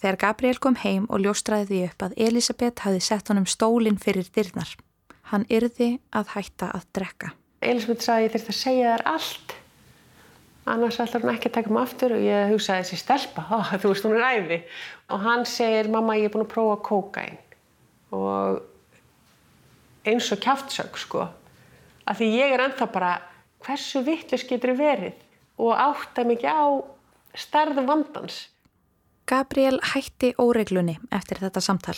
Þegar 0.00 0.16
Gabriel 0.22 0.60
kom 0.60 0.78
heim 0.80 1.04
og 1.12 1.20
ljóstraði 1.20 1.66
því 1.68 1.80
upp 1.90 2.04
að 2.06 2.14
Elisabeth 2.26 2.86
hafði 2.86 3.02
sett 3.04 3.28
honum 3.28 3.44
stólinn 3.44 4.00
fyrir 4.00 4.30
dyrnar. 4.32 4.72
Hann 5.32 5.44
yrði 5.52 5.98
að 6.16 6.32
hætta 6.32 6.70
að 6.72 6.88
drekka. 6.96 7.34
Elisabeth 7.64 8.04
sagði 8.04 8.26
ég 8.26 8.34
þurfti 8.34 8.52
að 8.52 8.60
segja 8.60 8.92
þér 8.94 9.06
allt. 9.14 9.54
Annars 10.74 11.00
ætlar 11.02 11.24
hún 11.24 11.34
ekki 11.34 11.50
að 11.50 11.56
taka 11.58 11.72
mig 11.74 11.82
aftur 11.84 12.14
og 12.16 12.22
ég 12.24 12.52
hugsaði 12.52 12.84
þessi 12.84 13.00
stelpa, 13.02 13.44
ó, 13.52 13.58
þú 13.76 13.90
veist 13.90 14.06
hún 14.06 14.16
er 14.16 14.28
æði. 14.32 14.60
Og 15.12 15.24
hann 15.26 15.44
segir 15.48 15.90
mamma 15.92 16.16
ég 16.16 16.30
er 16.30 16.32
búin 16.32 16.46
að 16.46 16.54
prófa 16.54 16.78
kókain 16.88 17.40
og 18.14 18.62
eins 20.06 20.30
og 20.32 20.40
kjaftsög 20.44 20.96
sko. 21.00 21.26
Af 22.06 22.20
því 22.20 22.30
ég 22.36 22.54
er 22.54 22.64
ennþá 22.64 22.88
bara 22.92 23.12
hversu 23.64 24.04
vittlust 24.04 24.48
getur 24.48 24.74
verið? 24.78 25.16
Og 25.60 25.72
átta 25.76 26.24
mikið 26.26 26.50
á 26.50 26.64
stærðum 27.38 27.86
vandans. 27.88 28.48
Gabriel 29.24 29.78
hætti 29.94 30.34
óreglunni 30.36 30.98
eftir 31.14 31.40
þetta 31.40 31.62
samtal, 31.64 31.96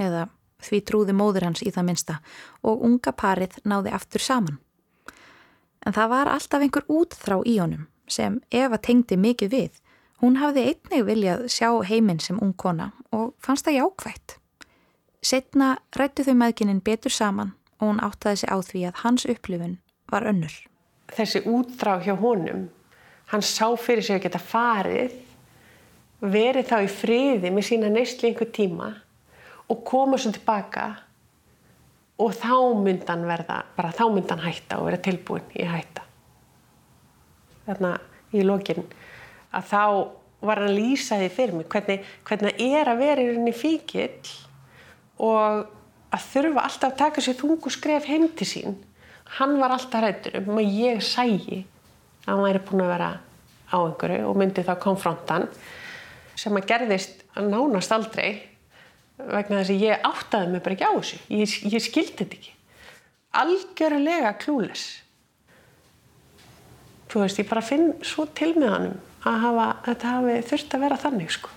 eða 0.00 0.26
því 0.66 0.80
trúði 0.88 1.14
móður 1.14 1.46
hans 1.46 1.62
í 1.62 1.70
það 1.70 1.86
minsta 1.90 2.16
og 2.66 2.82
unga 2.88 3.12
parið 3.12 3.60
náði 3.68 3.92
aftur 3.94 4.24
saman. 4.24 4.58
En 5.86 5.94
það 5.94 6.08
var 6.10 6.30
alltaf 6.32 6.62
einhver 6.62 6.86
útþrá 6.90 7.40
í 7.46 7.58
honum 7.62 7.86
sem 8.10 8.40
Eva 8.50 8.78
tengdi 8.78 9.18
mikið 9.18 9.52
við. 9.52 9.72
Hún 10.22 10.38
hafði 10.40 10.68
einnig 10.70 11.04
viljað 11.06 11.46
sjá 11.52 11.68
heiminn 11.86 12.20
sem 12.22 12.38
ung 12.42 12.54
kona 12.56 12.92
og 13.14 13.34
fannst 13.42 13.66
það 13.66 13.78
jákvætt. 13.80 14.38
Setna 15.22 15.76
rættu 15.96 16.24
þau 16.26 16.36
maðgininn 16.42 16.82
betur 16.84 17.12
saman 17.12 17.54
og 17.78 17.90
hún 17.90 18.00
áttaði 18.02 18.42
sig 18.42 18.50
á 18.50 18.58
því 18.62 18.82
að 18.88 19.02
hans 19.02 19.26
upplifun 19.28 19.78
var 20.10 20.26
önnur. 20.26 20.54
þessi 21.12 21.44
útdrag 21.46 22.02
hjá 22.06 22.16
honum 22.18 22.66
hann 23.30 23.42
sá 23.42 23.68
fyrir 23.78 24.02
sig 24.02 24.16
að 24.16 24.24
geta 24.26 24.42
farið 24.42 25.14
verið 26.20 26.70
þá 26.70 26.76
í 26.82 26.90
friði 26.90 27.52
með 27.54 27.68
sína 27.68 27.90
neysli 27.92 28.30
einhver 28.30 28.50
tíma 28.50 28.88
og 29.70 29.84
koma 29.86 30.18
svo 30.18 30.32
tilbaka 30.34 30.86
og 32.22 32.32
þá 32.32 32.54
myndi 32.80 33.08
hann 33.10 33.26
verða 33.28 33.60
bara 33.76 33.92
þá 33.94 34.04
myndi 34.12 34.32
hann 34.32 34.44
hætta 34.46 34.78
og 34.80 34.88
vera 34.88 35.00
tilbúin 35.04 35.48
í 35.54 35.64
að 35.66 35.74
hætta. 35.74 36.04
Þarna 37.66 37.92
í 38.32 38.44
lokin 38.46 38.86
að 39.56 39.68
þá 39.70 39.82
var 40.46 40.60
hann 40.60 40.70
að 40.70 40.78
lýsa 40.78 41.20
því 41.20 41.30
fyrir 41.36 41.56
mig 41.58 41.68
hvernig, 41.72 42.10
hvernig 42.28 42.60
er 42.62 42.90
að 42.90 43.02
vera 43.02 43.22
í 43.22 43.30
rauninni 43.30 43.54
fíkill 43.56 44.34
og 45.22 45.66
að 46.14 46.26
þurfa 46.32 46.66
alltaf 46.66 46.92
að 46.92 46.98
taka 47.02 47.24
sér 47.24 47.38
þungu 47.40 47.72
skref 47.72 48.08
heim 48.08 48.28
til 48.36 48.48
sín. 48.48 48.76
Hann 49.36 49.56
var 49.60 49.74
alltaf 49.74 50.04
hrættur 50.04 50.38
um 50.40 50.60
að 50.60 50.76
ég 50.80 51.02
sægi 51.04 51.64
að 52.26 52.30
hann 52.30 52.44
væri 52.46 52.64
búin 52.68 52.84
að 52.84 52.92
vera 52.94 53.10
á 53.66 53.76
einhverju 53.82 54.28
og 54.30 54.38
myndi 54.38 54.64
þá 54.64 54.76
konfronta 54.80 55.40
hann 55.40 55.48
sem 56.38 56.56
að 56.56 56.68
gerðist 56.70 57.24
nánast 57.36 57.92
aldrei 57.92 58.55
vegna 59.18 59.62
þess 59.62 59.74
að 59.74 59.84
ég 59.86 60.06
áttaði 60.10 60.52
mig 60.52 60.62
bara 60.64 60.76
ekki 60.76 60.88
á 60.88 60.92
þessu 60.96 61.18
ég, 61.32 61.56
ég 61.72 61.84
skildi 61.84 62.16
þetta 62.20 62.38
ekki 62.38 62.54
algjörlega 63.42 64.32
klúles 64.40 64.86
þú 67.10 67.22
veist, 67.24 67.40
ég 67.40 67.50
bara 67.50 67.64
finn 67.64 67.92
svo 68.04 68.26
til 68.36 68.54
með 68.58 68.72
hann 68.74 68.88
að 69.26 69.42
hafa, 69.42 69.66
þetta 69.88 70.14
hafi 70.14 70.38
þurft 70.50 70.76
að 70.76 70.86
vera 70.86 71.02
þannig 71.02 71.36
sko 71.36 71.52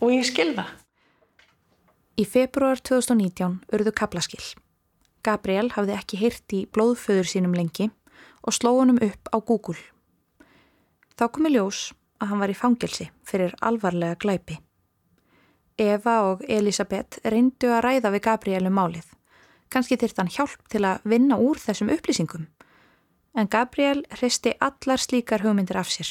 og 0.00 0.12
ég 0.12 0.26
skil 0.28 0.52
það 0.56 0.74
Í 2.16 2.24
februar 2.24 2.80
2019 2.80 3.58
urðu 3.76 3.92
kaplaskil. 3.92 4.40
Gabriel 5.20 5.68
hafði 5.74 5.92
ekki 5.98 6.20
heyrt 6.22 6.54
í 6.56 6.62
blóðföður 6.72 7.28
sínum 7.28 7.52
lengi 7.52 7.90
og 8.40 8.56
sló 8.56 8.70
honum 8.78 8.96
upp 9.04 9.28
á 9.28 9.36
Google. 9.36 9.76
Þá 11.20 11.28
komi 11.34 11.52
ljós 11.52 11.90
að 12.16 12.30
hann 12.30 12.40
var 12.40 12.52
í 12.54 12.56
fangelsi 12.56 13.10
fyrir 13.28 13.52
alvarlega 13.60 14.16
glæpi. 14.16 14.56
Eva 15.78 16.16
og 16.30 16.42
Elisabeth 16.48 17.20
reyndu 17.28 17.68
að 17.68 17.82
ræða 17.84 18.12
við 18.14 18.22
Gabriel 18.24 18.68
um 18.70 18.78
málið. 18.78 19.06
Kanski 19.68 19.98
þyrst 20.00 20.20
hann 20.22 20.32
hjálp 20.32 20.68
til 20.72 20.84
að 20.88 21.04
vinna 21.04 21.36
úr 21.42 21.60
þessum 21.60 21.90
upplýsingum. 21.92 22.46
En 23.36 23.50
Gabriel 23.52 24.04
hristi 24.16 24.54
allar 24.64 25.02
slíkar 25.02 25.44
hugmyndir 25.44 25.76
af 25.76 25.90
sér. 25.92 26.08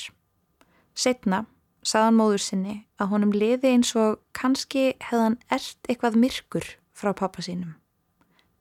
Setna 0.93 1.45
saðan 1.86 2.17
móður 2.19 2.43
sinni 2.45 2.75
að 3.01 3.10
honum 3.13 3.34
liði 3.34 3.72
eins 3.74 3.93
og 3.98 4.19
kannski 4.38 4.91
hefðan 5.01 5.39
ert 5.50 5.89
eitthvað 5.89 6.19
myrkur 6.22 6.67
frá 6.93 7.13
pappa 7.17 7.41
sínum. 7.45 7.74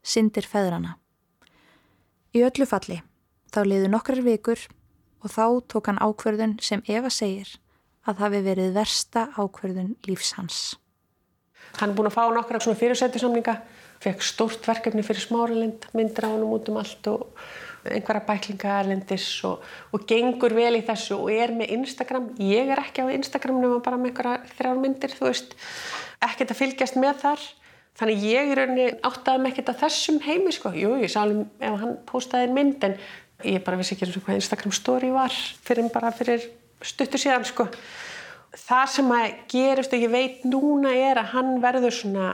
Sindir 0.04 0.48
feðrana. 0.48 0.96
Í 2.34 2.40
öllu 2.44 2.66
falli 2.68 3.02
þá 3.52 3.60
liðu 3.68 3.90
nokkrar 3.92 4.24
vikur 4.24 4.62
og 5.24 5.32
þá 5.32 5.44
tók 5.68 5.90
hann 5.90 6.00
ákverðun 6.00 6.56
sem 6.64 6.82
Eva 6.88 7.12
segir 7.12 7.54
að 8.04 8.24
hafi 8.24 8.40
verið 8.44 8.74
versta 8.76 9.28
ákverðun 9.36 9.94
lífs 10.08 10.34
hans. 10.38 10.74
Hann 11.80 11.90
er 11.90 11.96
búin 11.98 12.08
að 12.10 12.14
fá 12.14 12.24
nokkra 12.30 12.60
svona 12.62 12.78
fyrirsættisamlinga, 12.78 13.56
fekk 14.04 14.22
stórt 14.22 14.66
verkefni 14.68 15.02
fyrir 15.06 15.24
smáralind, 15.24 15.88
myndir 15.96 16.26
á 16.26 16.30
hann 16.30 16.44
út 16.46 16.68
um 16.70 16.78
allt 16.78 17.08
og 17.10 17.44
einhverja 17.84 18.22
bæklinga 18.24 18.76
erlendis 18.80 19.26
og, 19.44 19.64
og 19.92 20.06
gengur 20.08 20.54
vel 20.56 20.78
í 20.78 20.84
þessu 20.86 21.18
og 21.18 21.32
er 21.34 21.52
með 21.56 21.74
Instagram. 21.78 22.30
Ég 22.40 22.70
er 22.72 22.80
ekki 22.84 23.04
á 23.04 23.12
Instagram 23.12 23.60
nema 23.60 23.82
bara 23.84 23.98
með 24.00 24.12
einhverja 24.12 24.54
þrjár 24.54 24.80
myndir, 24.80 25.16
þú 25.18 25.28
veist, 25.28 25.52
ekkert 26.24 26.54
að 26.54 26.60
fylgjast 26.62 26.98
með 27.00 27.20
þar. 27.24 27.44
Þannig 27.94 28.24
ég 28.26 28.48
er 28.50 28.58
rauninni 28.58 28.86
áttaði 29.06 29.42
með 29.42 29.52
ekkert 29.52 29.74
að 29.74 29.82
þessum 29.84 30.16
heimi, 30.24 30.54
sko. 30.54 30.72
Jú, 30.74 30.96
ég 31.02 31.12
sá 31.12 31.20
alveg 31.22 31.44
ef 31.62 31.76
hann 31.82 31.98
postaði 32.08 32.48
einn 32.48 32.56
mynd 32.56 32.88
en 32.88 32.96
ég 33.46 33.62
bara 33.66 33.78
vissi 33.78 33.94
ekki 33.94 34.08
eins 34.08 34.18
og 34.18 34.24
hvað 34.26 34.40
Instagram 34.40 34.74
story 34.74 35.12
var 35.14 35.36
fyrir 35.66 35.92
bara 35.94 36.10
fyrir 36.14 36.48
stuttu 36.84 37.20
síðan, 37.20 37.46
sko 37.46 37.68
það 38.58 38.86
sem 38.94 39.12
að 39.14 39.26
gerist 39.50 39.94
og 39.94 40.04
ég 40.04 40.12
veit 40.12 40.44
núna 40.46 40.94
er 40.94 41.20
að 41.20 41.32
hann 41.34 41.52
verður 41.62 41.94
svona 41.94 42.28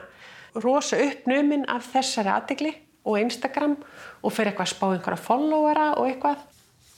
rosa 0.61 0.99
uppnuminn 1.01 1.67
af 1.71 1.89
þessari 1.93 2.33
aðdegli 2.33 2.73
og 3.07 3.19
Instagram 3.21 3.77
og 4.21 4.35
fyrir 4.35 4.53
eitthvað 4.53 4.67
að 4.67 4.73
spá 4.75 4.87
einhverja 4.91 5.25
followera 5.25 5.87
og 5.97 6.11
eitthvað. 6.11 6.43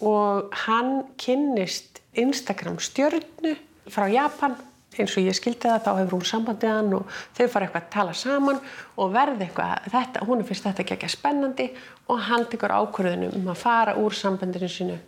Og 0.02 0.56
hann 0.64 0.92
kynnist 1.20 2.00
Instagram 2.18 2.80
stjörnu 2.82 3.54
frá 3.92 4.08
Japan. 4.10 4.56
Eins 4.92 5.14
og 5.16 5.24
ég 5.24 5.36
skildi 5.36 5.70
það, 5.70 5.84
þá 5.86 5.92
hefur 6.02 6.18
hún 6.18 6.26
sambandið 6.28 6.68
hann 6.68 6.90
og 6.98 7.20
þau 7.32 7.46
fara 7.48 7.68
eitthvað 7.68 7.86
að 7.86 7.92
tala 7.94 8.16
saman 8.18 8.58
og 9.00 9.14
verði 9.14 9.46
eitthvað, 9.46 9.86
þetta, 9.94 10.24
hún 10.28 10.42
finnst 10.44 10.66
þetta 10.66 10.84
ekki 10.84 10.96
ekki 10.98 11.08
spennandi 11.14 11.68
og 12.12 12.20
hann 12.26 12.44
tekur 12.52 12.74
ákvörðunum 12.76 13.38
um 13.38 13.48
að 13.54 13.62
fara 13.62 13.94
úr 14.02 14.18
sambandinu 14.18 14.68
sinu 14.68 14.98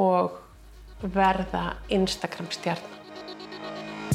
og 0.00 0.40
verða 1.12 1.66
Instagram 1.92 2.48
stjarn 2.56 2.99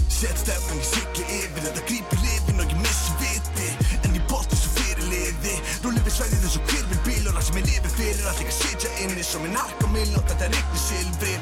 Sett 0.10 0.42
stefnum, 0.42 0.80
ég 0.80 0.88
sigli 0.90 1.26
yfir 1.40 1.66
Þetta 1.68 1.86
grýpir 1.90 2.22
lifin 2.24 2.62
og 2.64 2.74
ég 2.74 2.82
missi 2.84 3.16
viti 3.22 3.70
En 4.02 4.16
ég 4.16 4.28
bótti 4.32 4.60
svo 4.60 4.74
fyrir 4.80 5.08
liði 5.12 5.56
Rúli 5.86 6.04
við 6.06 6.18
svæðið 6.18 6.46
eins 6.48 6.60
og 6.60 6.68
kvirfin 6.72 7.02
bíl 7.08 7.26
Og 7.30 7.38
það 7.38 7.48
sem 7.50 7.60
ég 7.62 7.70
lifi 7.72 7.94
fyrir 8.00 8.30
ekki 8.34 8.48
að 8.50 8.60
sitja 8.60 8.94
inni 9.06 9.26
Svo 9.26 9.42
minn 9.44 9.60
arka 9.60 9.92
minn 9.94 10.16
og 10.20 10.30
þetta 10.32 10.52
regni 10.54 10.84
silfri 10.86 11.36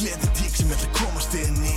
Gleði 0.00 0.32
tík 0.40 0.58
sem 0.58 0.72
ég 0.72 0.78
ætla 0.78 0.90
að 0.90 0.98
komast 1.02 1.38
inn 1.42 1.62
í 1.62 1.76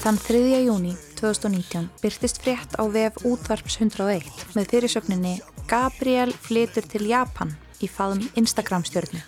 Þann 0.00 0.16
3. 0.16 0.38
júni 0.64 0.94
2019 1.20 1.90
byrtist 2.00 2.38
frétt 2.40 2.78
á 2.80 2.88
vef 2.88 3.18
útvarps 3.28 3.76
101 3.82 4.30
með 4.56 4.70
fyrirsögninni 4.72 5.34
Gabriel 5.68 6.32
flytur 6.32 6.88
til 6.88 7.04
Japan 7.10 7.52
í 7.84 7.88
faðum 7.88 8.24
Instagram 8.40 8.86
stjórnu. 8.88 9.20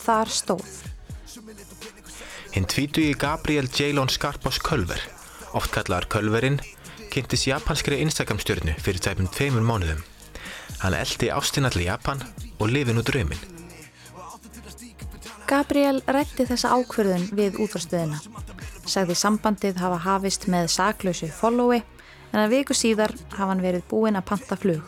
Þar 0.00 0.32
stóð 0.32 0.80
Hinn 2.56 2.64
tvítugi 2.64 3.12
Gabriel 3.12 3.66
Jalon 3.68 4.08
Skarpos 4.08 4.58
Kölver, 4.58 5.00
oft 5.52 5.74
kallar 5.74 6.06
Kölverinn, 6.08 6.56
kynntist 7.12 7.44
japanskri 7.44 7.98
Instagram-stjörnu 8.00 8.72
fyrir 8.80 9.02
tæpum 9.04 9.26
tveimur 9.28 9.60
mánuðum. 9.60 9.98
Hann 10.80 10.96
eldi 10.96 11.28
ástina 11.28 11.68
til 11.68 11.84
Japan 11.84 12.22
og 12.56 12.70
lifi 12.72 12.94
nú 12.96 13.04
drauminn. 13.04 13.42
Gabriel 15.44 16.00
rætti 16.08 16.46
þessa 16.48 16.70
ákverðun 16.78 17.26
við 17.36 17.58
útvarstöðina. 17.66 18.22
Sagði 18.88 19.18
sambandið 19.20 19.82
hafa 19.82 20.00
hafist 20.06 20.48
með 20.48 20.70
saklausu 20.78 21.28
followi 21.28 21.82
en 22.32 22.40
að 22.40 22.56
viku 22.56 22.78
síðar 22.78 23.12
hafa 23.34 23.50
hann 23.50 23.60
verið 23.66 23.84
búinn 23.92 24.16
að 24.16 24.30
panta 24.32 24.56
flug. 24.56 24.80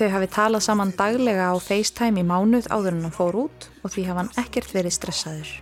Þau 0.00 0.08
hafi 0.16 0.32
talað 0.40 0.64
saman 0.70 0.96
daglega 0.96 1.52
á 1.52 1.60
FaceTime 1.60 2.24
í 2.24 2.26
mánuð 2.32 2.72
áður 2.72 2.96
en 2.96 3.06
hann 3.10 3.18
fór 3.20 3.40
út 3.44 3.70
og 3.84 3.92
því 3.92 4.08
hafa 4.08 4.24
hann 4.24 4.34
ekkert 4.46 4.72
verið 4.72 4.96
stressaður. 4.96 5.54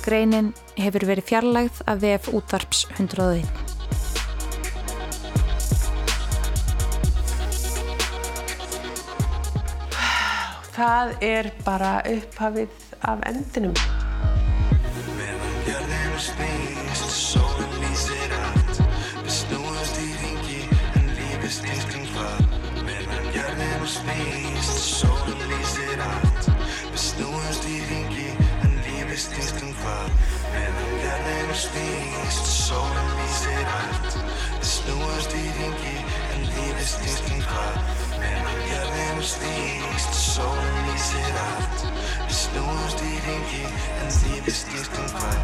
Greinin 0.00 0.52
hefur 0.80 1.04
verið 1.06 1.28
fjarlægð 1.28 1.82
af 1.86 2.00
VF 2.02 2.30
útvarps 2.34 2.86
101. 2.96 3.46
Það 10.74 11.14
er 11.20 11.50
bara 11.66 11.94
upphafið 12.08 12.72
af 13.04 13.26
endinum. 13.28 13.76
Snýst 31.60 32.46
Sólinn 32.48 33.10
lýsir 33.18 33.68
allt 33.68 34.14
Við 34.60 34.68
snúast 34.70 35.34
í 35.36 35.42
ringi 35.58 35.96
En 36.32 36.44
lífið 36.46 36.86
snýst 36.88 37.26
um 37.34 37.42
hvað 37.44 37.74
Meðan 38.22 38.60
jörðinu 38.70 39.26
snýst 39.32 40.16
Sólinn 40.16 40.78
lýsir 40.88 41.40
allt 41.44 41.84
Við 42.22 42.36
snúast 42.38 43.04
í 43.04 43.12
ringi 43.26 43.64
En 44.00 44.14
lífið 44.22 44.56
snýst 44.62 45.02
um 45.02 45.10
hvað 45.16 45.42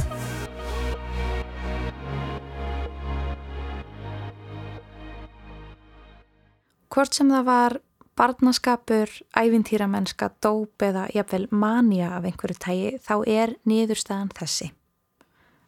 Hvort 6.97 7.13
sem 7.13 7.29
það 7.29 7.45
var 7.45 7.75
barnaskapur, 8.17 9.11
ævintýramennska, 9.37 10.31
dóp 10.41 10.81
eða 10.81 11.05
jafnvel 11.13 11.45
manja 11.53 12.15
af 12.17 12.25
einhverju 12.25 12.57
tægi 12.65 12.97
þá 13.05 13.15
er 13.29 13.53
niðurstaðan 13.69 14.33
þessi. 14.33 14.71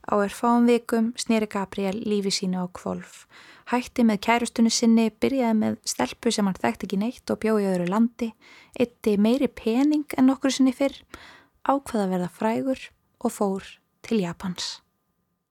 Á 0.09 0.16
erfáum 0.25 0.64
vikum 0.64 1.12
snýri 1.21 1.44
Gabriel 1.53 2.01
lífi 2.01 2.33
sínu 2.33 2.64
á 2.64 2.66
kvolf. 2.73 3.27
Hætti 3.68 4.07
með 4.09 4.23
kærustunni 4.25 4.71
sinni, 4.73 5.11
byrjaði 5.12 5.57
með 5.61 5.75
stelpu 5.85 6.33
sem 6.33 6.47
hann 6.49 6.57
þekkt 6.57 6.87
ekki 6.87 6.97
neitt 6.97 7.29
og 7.29 7.42
bjóði 7.42 7.66
öðru 7.68 7.88
landi, 7.92 8.31
eitti 8.73 9.18
meiri 9.21 9.51
pening 9.53 10.09
en 10.16 10.33
okkur 10.33 10.55
sinni 10.55 10.73
fyrr, 10.73 10.97
ákvaða 11.68 12.07
að 12.07 12.14
verða 12.14 12.29
frægur 12.33 12.87
og 13.21 13.35
fór 13.35 13.66
til 14.01 14.23
Japans. 14.23 14.79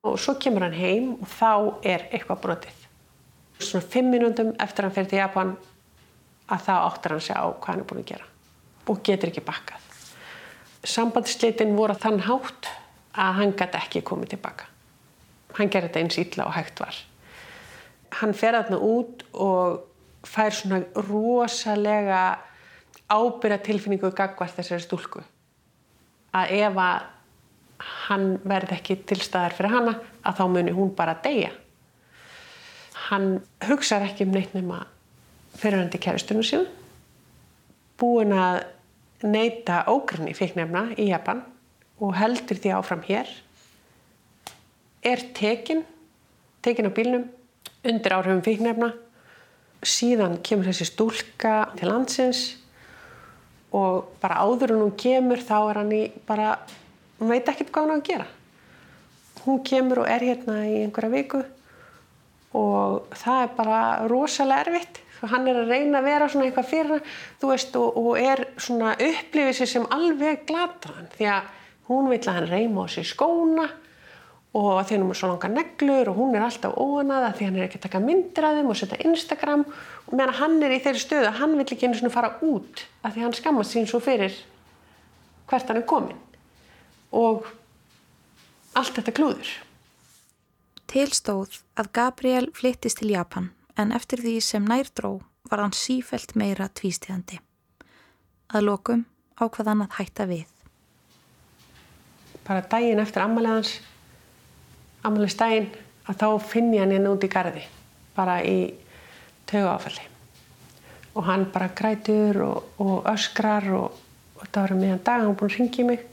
Og 0.01 0.17
svo 0.17 0.33
kemur 0.41 0.65
hann 0.65 0.73
heim 0.73 1.13
og 1.21 1.29
þá 1.29 1.51
er 1.85 2.07
eitthvað 2.09 2.41
brotið. 2.47 2.81
Svona 3.61 3.91
fimm 3.93 4.09
minúndum 4.09 4.55
eftir 4.57 4.87
hann 4.87 4.97
fer 4.97 5.05
til 5.05 5.21
Japan 5.21 5.53
að 6.49 6.65
þá 6.65 6.73
áttar 6.79 7.13
hann 7.13 7.25
sig 7.27 7.37
á 7.37 7.45
hvað 7.45 7.69
hann 7.69 7.85
er 7.85 7.89
búin 7.91 8.01
að 8.01 8.09
gera 8.15 8.33
og 8.87 9.05
getur 9.05 9.29
ekki 9.29 9.45
bakkað. 9.45 9.85
Sambandsleitin 10.87 11.77
voru 11.77 11.93
þann 11.99 12.21
hátt 12.25 12.73
að 13.17 13.37
hann 13.39 13.53
gæti 13.57 13.79
ekki 13.79 14.03
komið 14.05 14.35
tilbaka. 14.35 14.67
Hann 15.57 15.71
gerði 15.73 15.89
þetta 15.89 16.01
eins 16.03 16.19
ítla 16.21 16.47
og 16.47 16.55
hægt 16.57 16.81
var. 16.81 16.97
Hann 18.19 18.33
fer 18.37 18.57
aðna 18.59 18.79
út 18.83 19.23
og 19.33 20.27
fær 20.27 20.53
svona 20.55 20.83
rosalega 21.07 22.21
ábyrja 23.09 23.59
tilfinningu 23.63 24.11
gagvart 24.15 24.57
þessari 24.57 24.83
stúlku. 24.83 25.23
Að 26.35 26.53
ef 26.59 26.81
að 26.83 27.07
hann 28.07 28.27
verði 28.47 28.77
ekki 28.77 28.99
til 29.07 29.19
staðar 29.21 29.55
fyrir 29.55 29.73
hana, 29.73 29.93
að 30.25 30.39
þá 30.39 30.45
muni 30.51 30.73
hún 30.75 30.93
bara 30.97 31.17
deyja. 31.23 31.51
Hann 33.07 33.37
hugsaði 33.67 34.09
ekki 34.09 34.25
um 34.27 34.33
neitt 34.35 34.55
nema 34.57 34.81
fyrir 35.57 35.81
hann 35.81 35.91
til 35.93 36.01
kæristunum 36.03 36.45
sín. 36.45 36.65
Búin 37.97 38.33
að 38.35 38.65
neyta 39.25 39.83
ógrinni 39.89 40.35
fíknefna 40.37 40.91
í 40.97 41.07
Japan 41.09 41.41
og 41.99 42.13
heldur 42.17 42.59
því 42.61 42.73
áfram 42.77 43.03
hér 43.07 43.29
er 45.07 45.23
tekin 45.33 45.83
tekin 46.61 46.89
á 46.89 46.91
bílnum 46.93 47.27
undir 47.87 48.15
áhrifum 48.15 48.43
fíknefna 48.45 48.93
síðan 49.85 50.39
kemur 50.43 50.69
þessi 50.69 50.87
stúlka 50.89 51.53
til 51.77 51.89
landsins 51.91 52.41
og 53.75 54.17
bara 54.21 54.41
áður 54.43 54.75
en 54.75 54.83
hún 54.85 54.95
kemur 54.99 55.41
þá 55.43 55.57
er 55.59 55.79
hann 55.81 55.93
í 55.95 56.03
bara 56.27 56.55
hún 57.19 57.31
veit 57.31 57.49
ekkert 57.49 57.71
hvað 57.73 57.85
hann 57.85 57.93
á 57.93 57.97
að 57.97 58.07
gera. 58.09 58.27
Hún 59.45 59.61
kemur 59.63 60.03
og 60.03 60.09
er 60.11 60.25
hérna 60.25 60.61
í 60.67 60.79
einhverja 60.83 61.13
viku 61.13 61.43
og 62.57 63.11
það 63.17 63.43
er 63.43 63.53
bara 63.57 63.81
rosalega 64.09 64.65
erfitt. 64.65 65.03
Hann 65.17 65.47
er 65.49 65.61
að 65.63 65.71
reyna 65.73 65.99
að 65.99 66.07
vera 66.11 66.29
svona 66.29 66.47
eitthvað 66.47 66.71
fyrir 66.71 66.91
hann 66.93 67.51
veist 67.51 67.77
og, 67.79 67.95
og 67.97 68.19
er 68.21 68.43
svona 68.61 68.93
upplifið 68.93 69.55
sér 69.57 69.71
sem 69.71 69.87
alveg 69.93 70.43
glataðan 70.49 71.09
því 71.15 71.29
að 71.33 71.53
hún 71.87 72.09
vill 72.11 72.23
að 72.23 72.39
hann 72.39 72.49
reyma 72.51 72.85
á 72.85 72.87
sér 72.91 73.07
skóna 73.07 73.67
og 74.57 74.79
því 74.87 74.97
hann 74.97 75.09
er 75.11 75.19
svo 75.19 75.29
langa 75.31 75.49
neglur 75.51 76.11
og 76.11 76.17
hún 76.17 76.35
er 76.35 76.45
alltaf 76.47 76.77
óanaða 76.79 77.33
því 77.35 77.47
hann 77.47 77.57
er 77.59 77.67
ekki 77.67 77.79
að 77.81 77.85
taka 77.87 78.01
myndir 78.03 78.47
að 78.47 78.59
þeim 78.59 78.71
og 78.71 78.79
setja 78.79 79.01
Instagram 79.05 79.65
og 79.67 80.13
meðan 80.13 80.39
hann 80.39 80.57
er 80.63 80.75
í 80.75 80.81
þeirri 80.83 81.03
stöðu 81.03 81.29
að 81.29 81.39
hann 81.41 81.57
vill 81.59 81.67
ekki 81.67 81.87
einu 81.87 81.99
svona 81.99 82.15
fara 82.15 82.33
út 82.47 82.85
af 83.03 83.13
því 83.13 83.25
hann 83.25 83.37
skammast 83.37 83.75
sín 83.75 83.89
svo 83.89 84.01
fyrir 84.03 84.35
hvert 85.47 85.69
hann 85.69 85.81
er 85.81 85.87
komin 85.87 86.19
og 87.11 87.47
allt 88.77 88.97
þetta 88.97 89.15
klúður. 89.15 89.51
Tilstóð 90.87 91.61
að 91.75 91.91
Gabriel 91.97 92.49
flyttist 92.55 93.01
til 93.01 93.11
Japan 93.11 93.51
en 93.77 93.93
eftir 93.95 94.23
því 94.23 94.37
sem 94.41 94.67
nærdró 94.67 95.19
var 95.49 95.63
hann 95.63 95.75
sífelt 95.75 96.35
meira 96.39 96.69
tvístíðandi. 96.71 97.39
Að 98.55 98.67
lokum 98.69 99.05
ákvað 99.37 99.71
hann 99.71 99.83
að 99.85 99.97
hætta 99.99 100.27
við. 100.29 100.56
Bara 102.47 102.63
daginn 102.71 103.01
eftir 103.03 103.25
ammaliðans, 103.25 103.73
ammaliðsdaginn, 105.03 105.65
að 106.07 106.19
þá 106.21 106.27
finn 106.47 106.69
ég 106.71 106.85
hann 106.85 106.93
hérna 106.95 107.11
út 107.11 107.25
í 107.27 107.29
gardi, 107.31 107.63
bara 108.15 108.37
í 108.47 108.59
töguáfalli. 109.51 110.05
Og 111.17 111.25
hann 111.27 111.43
bara 111.51 111.67
grætur 111.75 112.39
og, 112.45 112.69
og 112.79 113.09
öskrar 113.11 113.67
og, 113.75 113.97
og 114.37 114.45
þetta 114.45 114.63
var 114.63 114.75
meðan 114.79 115.03
dag, 115.03 115.25
hann 115.25 115.35
búinn 115.35 115.51
að 115.51 115.59
ringja 115.59 115.87
mig. 115.89 116.05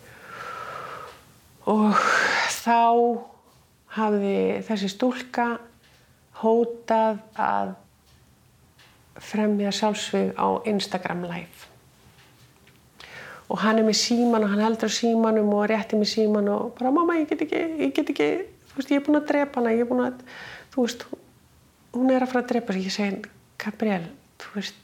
Og 1.70 2.03
þá 2.64 2.81
hafði 3.94 4.38
þessi 4.66 4.90
stúlka 4.90 5.47
hótað 6.42 7.23
að 7.38 7.77
fremja 9.23 9.70
sjálfsvig 9.70 10.35
á 10.35 10.59
Instagram 10.66 11.29
live 11.31 11.73
og 13.55 13.62
hann 13.62 13.79
er 13.79 13.87
með 13.87 14.01
síman 14.01 14.43
og 14.43 14.51
hann 14.51 14.64
heldur 14.67 14.90
símanum 14.90 15.53
og 15.55 15.69
rétti 15.71 15.99
með 16.01 16.11
síman 16.17 16.51
og 16.51 16.73
bara 16.79 16.90
mamma 16.95 17.21
ég 17.21 17.31
get 17.31 17.45
ekki, 17.47 17.61
ég 17.85 17.95
get 17.95 18.11
ekki 18.11 18.31
þú 18.73 18.81
veist 18.81 18.95
ég 18.95 19.01
er 19.01 19.07
búin 19.07 19.21
að 19.21 19.29
drepa 19.31 19.61
hana 19.61 19.75
ég 19.77 19.85
er 19.85 19.90
búin 19.90 20.07
að, 20.09 20.25
þú 20.75 20.87
veist 20.87 21.05
hún 21.95 22.11
er 22.11 22.25
að 22.25 22.33
fara 22.33 22.43
að 22.43 22.51
drepa 22.55 22.75
sig, 22.75 22.88
ég 22.88 22.97
segi 22.97 23.35
Gabriel, 23.62 24.09
þú 24.43 24.57
veist 24.59 24.81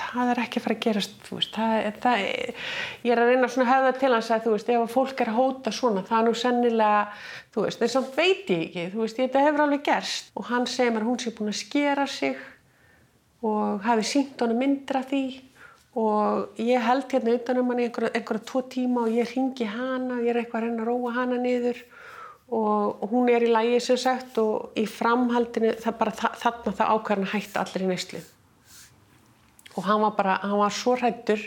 það 0.00 0.32
er 0.32 0.40
ekki 0.42 0.60
að 0.60 0.64
fara 0.64 0.76
að 0.76 0.84
gerast 0.84 1.28
veist, 1.30 1.54
það, 1.54 1.88
það, 2.02 2.22
ég 3.04 3.12
er 3.12 3.20
að 3.20 3.30
reyna 3.30 3.48
að 3.48 3.68
höfða 3.70 3.92
til 3.98 4.12
hans 4.14 4.30
að 4.32 4.46
þú 4.46 4.54
veist, 4.54 4.70
ef 4.70 4.84
að 4.84 4.94
fólk 4.94 5.22
er 5.22 5.30
að 5.32 5.38
hóta 5.38 5.72
svona, 5.74 6.04
það 6.08 6.18
er 6.18 6.26
nú 6.26 6.34
sennilega 6.38 7.02
þú 7.54 7.66
veist, 7.66 7.82
en 7.82 7.92
samt 7.94 8.16
veit 8.18 8.52
ég 8.52 8.64
ekki 8.66 8.86
þú 8.94 9.02
veist, 9.04 9.20
þetta 9.20 9.44
hefur 9.46 9.64
alveg 9.66 9.84
gerst. 9.86 10.32
Og 10.38 10.48
hann 10.50 10.66
segir 10.70 10.94
mér 10.94 11.06
hún 11.08 11.20
sé 11.20 11.34
búin 11.36 11.52
að 11.52 11.60
skera 11.60 12.06
sig 12.10 12.40
og 13.46 13.80
hafi 13.86 14.04
sínt 14.06 14.42
honum 14.44 14.60
myndra 14.60 15.02
því 15.06 15.24
og 15.98 16.60
ég 16.62 16.82
held 16.86 17.08
hérna 17.10 17.34
utanum 17.34 17.72
hann 17.72 17.80
í 17.82 17.86
einhverja, 17.88 18.12
einhverja 18.14 18.46
tvo 18.46 18.62
tíma 18.70 19.06
og 19.06 19.14
ég 19.14 19.32
ringi 19.34 19.66
hana, 19.66 20.20
ég 20.22 20.30
er 20.30 20.42
eitthvað 20.42 20.60
að 20.60 20.66
reyna 20.68 20.84
að 20.84 20.90
róa 20.90 21.14
hana 21.16 21.40
niður. 21.40 21.80
Og 22.50 23.02
hún 23.12 23.30
er 23.30 23.46
í 23.46 23.50
lægi 23.50 23.80
sem 23.82 23.98
sagt 23.98 24.38
og 24.42 24.78
í 24.78 24.84
framhaldinu 24.90 25.76
það 25.78 25.98
bara 25.98 26.14
þarna 26.18 26.72
það 26.78 26.94
ákvæðan 26.94 27.30
hætti 27.30 27.60
allir 27.62 27.84
í 27.84 27.90
neyslu. 27.90 28.22
Og 29.76 29.86
hann 29.86 30.02
var 30.02 30.16
bara, 30.18 30.38
hann 30.42 30.58
var 30.58 30.74
svo 30.74 30.96
hrættur 30.98 31.44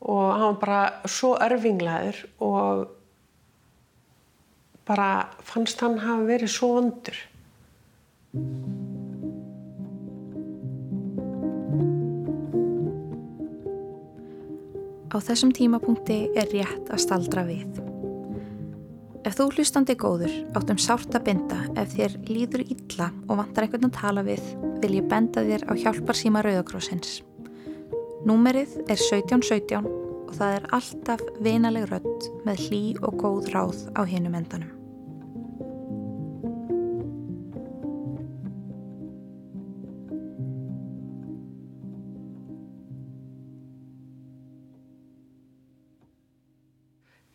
og 0.00 0.22
hann 0.32 0.46
var 0.46 0.60
bara 0.62 1.10
svo 1.16 1.34
örfinglaður 1.36 2.22
og 2.44 2.86
bara 4.88 5.10
fannst 5.46 5.84
hann 5.84 6.00
hafa 6.02 6.24
verið 6.28 6.50
svo 6.52 6.72
vondur 6.76 7.20
Á 15.12 15.20
þessum 15.20 15.50
tímapunkti 15.52 16.22
er 16.40 16.48
rétt 16.54 16.88
að 16.88 17.02
staldra 17.04 17.44
við. 17.44 17.82
Ef 19.28 19.36
þú 19.38 19.50
hlustandi 19.52 19.94
góður 20.00 20.32
áttum 20.58 20.80
sárt 20.80 21.12
að 21.14 21.26
binda 21.28 21.58
ef 21.78 21.92
þér 21.92 22.16
líður 22.26 22.64
illa 22.64 23.10
og 23.28 23.38
vantar 23.42 23.66
einhvern 23.66 23.90
að 23.90 23.98
tala 24.00 24.24
við, 24.26 24.42
vil 24.82 24.96
ég 24.96 25.06
benda 25.12 25.44
þér 25.46 25.68
á 25.68 25.72
hjálparsíma 25.84 26.42
Rauðakrósins. 26.42 27.20
Númerið 28.26 28.78
er 28.88 28.98
1717 28.98 29.86
og 29.86 30.36
það 30.40 30.58
er 30.58 30.70
alltaf 30.80 31.26
vinaleg 31.44 31.90
rött 31.92 32.30
með 32.46 32.66
hlý 32.66 32.84
og 33.04 33.18
góð 33.20 33.52
ráð 33.52 33.84
á 33.92 34.02
hinum 34.08 34.38
endanum. 34.40 34.81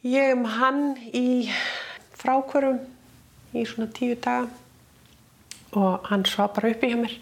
Ég 0.05 0.35
um 0.35 0.43
hann 0.45 0.93
í 1.09 1.49
frákvörum 2.13 2.77
í 3.57 3.63
svona 3.65 3.89
tíu 3.89 4.13
daga 4.21 4.45
og 5.73 6.05
hann 6.11 6.25
svaf 6.29 6.53
bara 6.53 6.69
upp 6.69 6.85
í 6.85 6.91
hjá 6.91 6.99
mér. 7.01 7.15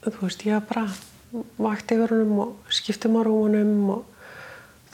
Þú 0.00 0.14
veist, 0.22 0.46
ég 0.48 0.56
var 0.56 0.64
bara 0.70 1.42
vakt 1.60 1.92
yfir 1.92 2.14
honum 2.14 2.40
og 2.46 2.72
skiptum 2.72 3.20
á 3.20 3.28
rúmunum 3.28 3.92
og 3.92 4.08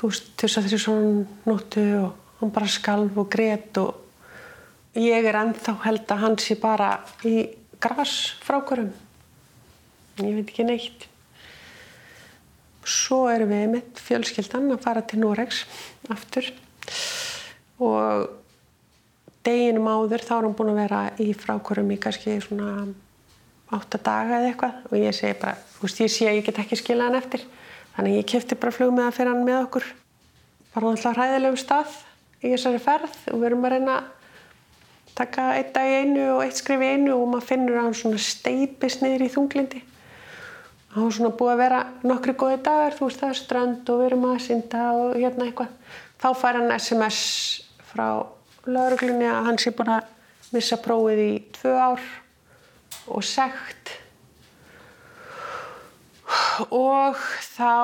þú 0.01 0.11
veist, 0.11 0.35
þess 0.43 0.59
að 0.59 0.67
þessi 0.67 0.83
svona 0.83 1.25
nóttu 1.47 1.87
og 2.03 2.37
hann 2.43 2.55
bara 2.59 2.75
skalf 2.75 3.23
og 3.23 3.31
gret 3.31 3.79
og 3.79 4.99
ég 4.99 5.31
er 5.31 5.43
ennþá 5.45 5.79
held 5.87 6.11
að 6.11 6.23
hann 6.27 6.39
sé 6.43 6.59
bara 6.59 6.93
í 7.23 7.47
gras 7.79 8.35
frákvörum. 8.43 8.91
Ég 10.19 10.35
veit 10.35 10.49
ekki 10.51 10.67
neitt. 10.67 11.07
Svo 12.83 13.29
erum 13.31 13.55
við 13.55 13.69
mitt 13.79 14.01
fjölskyldan 14.03 14.73
að 14.75 14.83
fara 14.83 15.07
til 15.07 15.23
Noregs 15.23 15.69
aftur 16.11 16.57
og 17.79 18.29
deginum 19.47 19.89
áður 19.89 20.25
þá 20.25 20.33
er 20.37 20.47
hann 20.47 20.57
búin 20.59 20.73
að 20.73 20.81
vera 20.83 21.03
í 21.23 21.29
frákvörum 21.37 21.95
í 21.95 22.01
kannski 22.03 22.37
svona 22.45 22.73
átta 23.75 24.01
daga 24.01 24.41
eða 24.41 24.51
eitthvað. 24.53 24.77
Og 24.91 24.99
ég 24.99 25.17
segi 25.17 25.39
bara, 25.41 25.57
þú 25.77 25.87
veist 25.87 26.03
ég 26.03 26.13
sé 26.13 26.29
að 26.29 26.39
ég 26.41 26.47
get 26.49 26.61
ekki 26.65 26.79
skilað 26.81 27.11
hann 27.11 27.21
eftir. 27.23 27.47
Þannig 27.97 28.21
ég 28.21 28.29
kefti 28.33 28.59
bara 28.61 28.75
flug 28.75 28.95
með 28.95 29.09
að 29.09 29.17
fyrir 29.19 29.33
hann 29.35 29.49
með 29.49 29.59
okkur. 29.65 29.89
Bara 30.75 30.93
alltaf 30.93 31.19
hræðilegum 31.19 31.61
stað 31.61 31.99
í 32.39 32.53
þessari 32.53 32.81
ferð 32.83 33.21
og 33.33 33.41
við 33.41 33.51
erum 33.51 33.67
að 33.67 33.75
reyna 33.75 33.99
að 33.99 34.15
taka 35.19 35.47
eitt 35.59 35.73
dag 35.75 35.91
í 35.91 36.01
einu 36.05 36.27
og 36.37 36.43
eitt 36.45 36.59
skrif 36.61 36.83
í 36.85 36.91
einu 36.95 37.17
og 37.17 37.31
maður 37.33 37.49
finnur 37.49 37.79
að 37.81 37.89
hann 37.89 37.97
svona 37.99 38.21
steipis 38.23 39.01
niður 39.03 39.25
í 39.27 39.31
þunglindi 39.35 39.81
og 40.89 40.99
hann 41.01 41.15
svona 41.17 41.33
búið 41.37 41.53
að 41.53 41.63
vera 41.63 41.81
nokkri 42.07 42.35
góði 42.39 42.61
dagar, 42.65 42.95
þú 42.97 43.09
veist 43.09 43.23
það 43.23 43.33
er 43.33 43.41
strand 43.41 43.91
og 43.93 43.99
við 43.99 44.09
erum 44.09 44.29
að 44.29 44.39
synda 44.47 44.85
og 44.97 45.17
hérna 45.19 45.49
eitthvað. 45.49 45.75
Þá 46.19 46.29
fær 46.39 46.59
hann 46.59 46.73
SMS 46.75 47.19
frá 47.93 48.09
lauruglunni 48.69 49.29
að 49.29 49.49
hann 49.49 49.61
sé 49.63 49.73
búin 49.77 49.95
að 49.97 50.55
missa 50.55 50.79
prófið 50.83 51.25
í 51.25 51.33
tvö 51.57 51.75
ár 51.77 52.05
og 53.09 53.25
segt 53.25 53.95
og 56.75 57.19
þá 57.55 57.75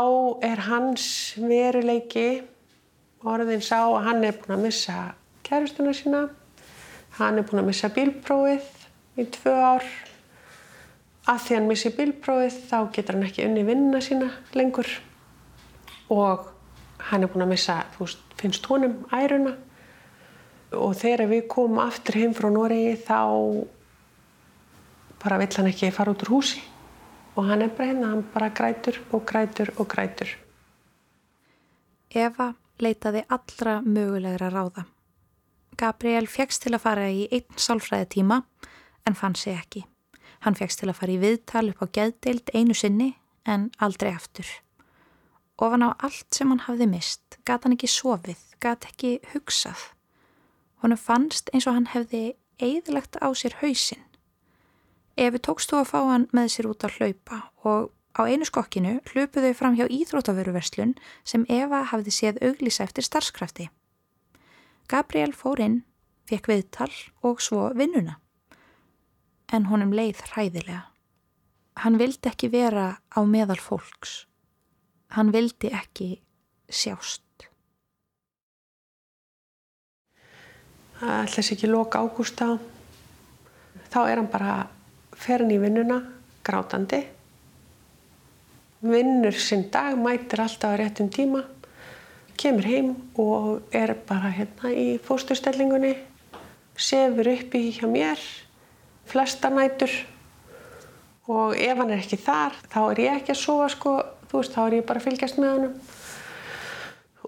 er 0.45 0.65
hans 0.69 1.07
veruleiki 1.41 2.29
orðin 3.25 3.63
sá 3.65 3.79
að 3.83 4.03
hann 4.09 4.25
er 4.27 4.37
búin 4.41 4.57
að 4.59 4.67
missa 4.67 4.97
kærustuna 5.45 5.95
sína. 5.97 6.25
Hann 7.19 7.39
er 7.39 7.47
búin 7.47 7.63
að 7.63 7.71
missa 7.71 7.91
bílprófið 7.95 9.21
í 9.21 9.27
tvö 9.37 9.55
ár. 9.55 9.87
Að 11.31 11.45
því 11.45 11.57
hann 11.57 11.69
missi 11.71 11.93
bílprófið 11.95 12.59
þá 12.69 12.79
getur 12.97 13.17
hann 13.17 13.29
ekki 13.29 13.47
unni 13.47 13.65
vinnuna 13.67 14.01
sína 14.05 14.31
lengur. 14.57 14.89
Og 16.13 16.51
hann 17.11 17.25
er 17.25 17.33
búin 17.33 17.47
að 17.47 17.55
missa, 17.55 17.79
þú 17.97 18.11
finnst 18.41 18.67
honum 18.69 18.99
æruna 19.13 19.55
og 20.77 20.95
þegar 20.99 21.31
við 21.31 21.47
komum 21.51 21.83
aftur 21.85 22.19
heim 22.21 22.35
frá 22.37 22.51
Noregi 22.53 22.95
þá 23.07 23.19
bara 25.25 25.41
vill 25.41 25.55
hann 25.57 25.71
ekki 25.71 25.93
fara 25.95 26.13
út 26.13 26.25
úr 26.27 26.35
húsi 26.37 26.63
og 27.35 27.49
hann 27.49 27.63
er 27.63 27.73
bara 27.75 27.89
hérna, 27.91 28.11
hann 28.13 28.27
bara 28.35 28.51
grætur 28.51 29.01
og 29.11 29.25
grætur 29.27 29.73
og 29.79 29.89
grætur. 29.91 30.29
Eva 32.15 32.53
leitaði 32.79 33.25
allra 33.29 33.81
mögulegra 33.83 34.51
ráða. 34.53 34.85
Gabriel 35.77 36.29
fegst 36.31 36.63
til 36.63 36.75
að 36.77 36.85
fara 36.85 37.09
í 37.11 37.25
einn 37.35 37.59
sálfræði 37.59 38.11
tíma 38.19 38.43
en 39.07 39.19
fann 39.19 39.35
sig 39.35 39.57
ekki. 39.57 39.83
Hann 40.47 40.55
fegst 40.55 40.79
til 40.81 40.91
að 40.93 41.01
fara 41.01 41.15
í 41.15 41.23
viðtal 41.23 41.71
upp 41.73 41.83
á 41.83 41.87
geðdeild 41.99 42.53
einu 42.55 42.77
sinni 42.77 43.15
en 43.49 43.71
aldrei 43.83 44.13
aftur. 44.15 44.47
Ofan 45.59 45.87
á 45.87 45.91
allt 45.99 46.31
sem 46.35 46.51
hann 46.51 46.63
hafði 46.67 46.87
mist, 46.91 47.39
gat 47.47 47.65
hann 47.65 47.75
ekki 47.75 47.91
sofið, 47.91 48.41
gat 48.63 48.87
ekki 48.91 49.19
hugsað. 49.33 49.94
Honum 50.85 51.01
fannst 51.01 51.49
eins 51.57 51.65
og 51.65 51.79
hann 51.79 51.87
hefði 51.95 52.35
eigðilegt 52.61 53.17
á 53.17 53.33
sér 53.33 53.55
hausinn. 53.63 54.03
Efi 55.17 55.41
tókst 55.41 55.71
þú 55.71 55.79
að 55.81 55.89
fá 55.89 56.01
hann 56.11 56.27
með 56.37 56.51
sér 56.53 56.69
út 56.69 56.85
að 56.85 56.99
hlaupa 56.99 57.39
og 57.65 57.87
á 58.13 58.29
einu 58.29 58.45
skokkinu 58.45 58.99
hlupuðu 59.09 59.55
þau 59.55 59.59
fram 59.61 59.79
hjá 59.79 59.87
íþróttaveruverslun 59.89 60.93
sem 61.25 61.47
Eva 61.49 61.81
hafði 61.89 62.13
séð 62.13 62.43
auglýsa 62.45 62.85
eftir 62.85 63.09
starfskrafti. 63.09 63.71
Gabriel 64.93 65.33
fór 65.33 65.65
inn, 65.65 65.81
fekk 66.29 66.53
viðtal 66.53 66.93
og 67.25 67.41
svo 67.41 67.71
vinnuna. 67.73 68.19
En 69.49 69.71
honum 69.73 69.97
leið 69.97 70.21
hræðilega. 70.35 70.85
Hann 71.81 71.97
vildi 71.97 72.29
ekki 72.29 72.53
vera 72.53 72.99
á 73.09 73.21
meðal 73.25 73.57
fólks. 73.57 74.27
Hann 75.17 75.33
vildi 75.33 75.73
ekki 75.73 76.19
sjást. 76.69 77.24
Ætla 81.03 81.43
sér 81.43 81.57
ekki 81.57 81.69
loka 81.71 81.99
ágústa. 81.99 82.55
Þá 83.91 83.99
er 84.11 84.21
hann 84.21 84.31
bara 84.31 84.55
ferin 85.19 85.53
í 85.55 85.59
vinnuna, 85.59 86.01
grátandi. 86.47 87.03
Vinnur 88.85 89.37
sinn 89.41 89.69
dag, 89.73 89.97
mætir 89.99 90.43
alltaf 90.45 90.75
á 90.75 90.79
réttum 90.79 91.11
tíma. 91.11 91.45
Kemur 92.37 92.67
heim 92.67 92.95
og 93.15 93.63
er 93.73 93.95
bara 94.07 94.33
hérna 94.35 94.73
í 94.75 94.99
fósturstellingunni. 94.99 95.95
Sefur 96.77 97.31
upp 97.31 97.55
í 97.55 97.71
hjá 97.77 97.87
mér, 97.89 98.21
flesta 99.07 99.51
nætur. 99.51 99.93
Og 101.31 101.55
ef 101.57 101.79
hann 101.79 101.95
er 101.95 102.03
ekki 102.03 102.19
þar, 102.21 102.59
þá 102.69 102.81
er 102.91 103.01
ég 103.01 103.21
ekki 103.21 103.33
að 103.33 103.41
sofa 103.41 103.71
sko. 103.73 103.95
Þú 104.29 104.41
veist, 104.41 104.53
þá 104.53 104.61
er 104.67 104.77
ég 104.81 104.87
bara 104.89 105.01
að 105.01 105.07
fylgjast 105.07 105.39
með 105.41 105.55
honum. 105.55 105.75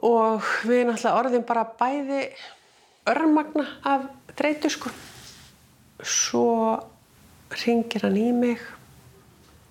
Og 0.04 0.50
við 0.66 0.82
erum 0.82 0.92
alltaf 0.92 1.16
orðin 1.16 1.46
bara 1.46 1.64
bæði 1.78 2.20
örmagna 3.10 3.66
af 3.86 4.06
þreytu 4.36 4.70
sko. 4.72 4.92
Svo 6.02 6.76
ringir 7.62 8.04
hann 8.04 8.18
í 8.20 8.30
mig 8.34 8.62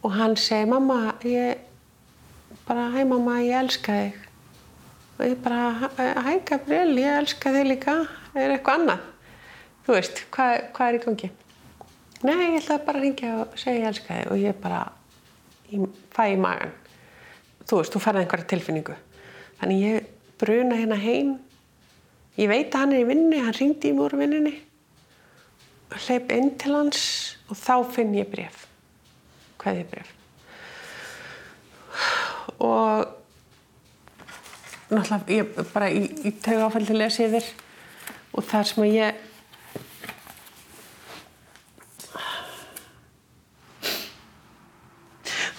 og 0.06 0.14
hann 0.16 0.36
segir 0.38 0.70
mamma, 0.70 1.16
ég 1.26 1.62
bara, 2.68 2.90
hæ 2.94 3.04
mamma, 3.10 3.40
ég 3.42 3.58
elska 3.60 3.96
þig. 4.00 4.22
Og 5.16 5.26
ég 5.26 5.40
bara, 5.44 5.90
hæ 5.98 6.34
Gabriel, 6.46 6.94
ég 7.00 7.20
elska 7.22 7.54
þig 7.56 7.70
líka, 7.72 7.96
er 8.36 8.54
eitthvað 8.56 8.82
annað? 8.82 9.10
Þú 9.86 9.96
veist, 9.96 10.22
hvað, 10.34 10.54
hvað 10.76 10.92
er 10.92 10.98
í 10.98 11.02
gangi? 11.06 11.32
Nei, 12.26 12.38
ég 12.56 12.62
ætla 12.62 12.80
bara 12.86 13.00
að 13.00 13.06
ringja 13.06 13.34
og 13.42 13.58
segja 13.60 13.82
ég 13.84 13.90
elska 13.92 14.20
þig 14.20 14.32
og 14.34 14.42
ég 14.42 14.62
bara 14.62 14.82
ég 15.72 15.98
fæ 16.16 16.24
í 16.34 16.38
magan. 16.42 16.74
Þú 17.66 17.82
veist, 17.82 17.94
þú 17.94 18.02
færði 18.02 18.24
einhverja 18.24 18.50
tilfinningu. 18.54 18.96
Þannig 19.60 19.84
ég 19.84 20.08
bruna 20.42 20.78
hérna 20.80 20.98
heim 21.02 21.36
Ég 22.36 22.50
veit 22.52 22.74
að 22.74 22.82
hann 22.82 22.94
er 22.96 23.04
í 23.04 23.08
vinnu, 23.08 23.38
hann 23.46 23.56
ringdi 23.56 23.92
í 23.92 23.96
mér 23.96 24.10
úr 24.10 24.20
vinninni, 24.20 24.56
hleyp 26.06 26.32
inn 26.36 26.50
til 26.60 26.74
hans 26.76 27.04
og 27.48 27.56
þá 27.56 27.76
finn 27.96 28.16
ég 28.18 28.28
bref, 28.28 28.66
hvað 29.62 29.80
er 29.80 29.88
bref. 29.94 30.10
Og 32.60 33.06
náttúrulega 34.92 35.32
ég 35.32 35.72
bara 35.72 35.88
í, 35.90 36.04
í 36.28 36.34
tegu 36.44 36.66
áfældi 36.66 36.98
lesi 36.98 37.24
yfir 37.30 37.48
og 38.36 38.44
þar 38.50 38.68
sem 38.68 38.84
að 38.84 38.98
ég 38.98 39.24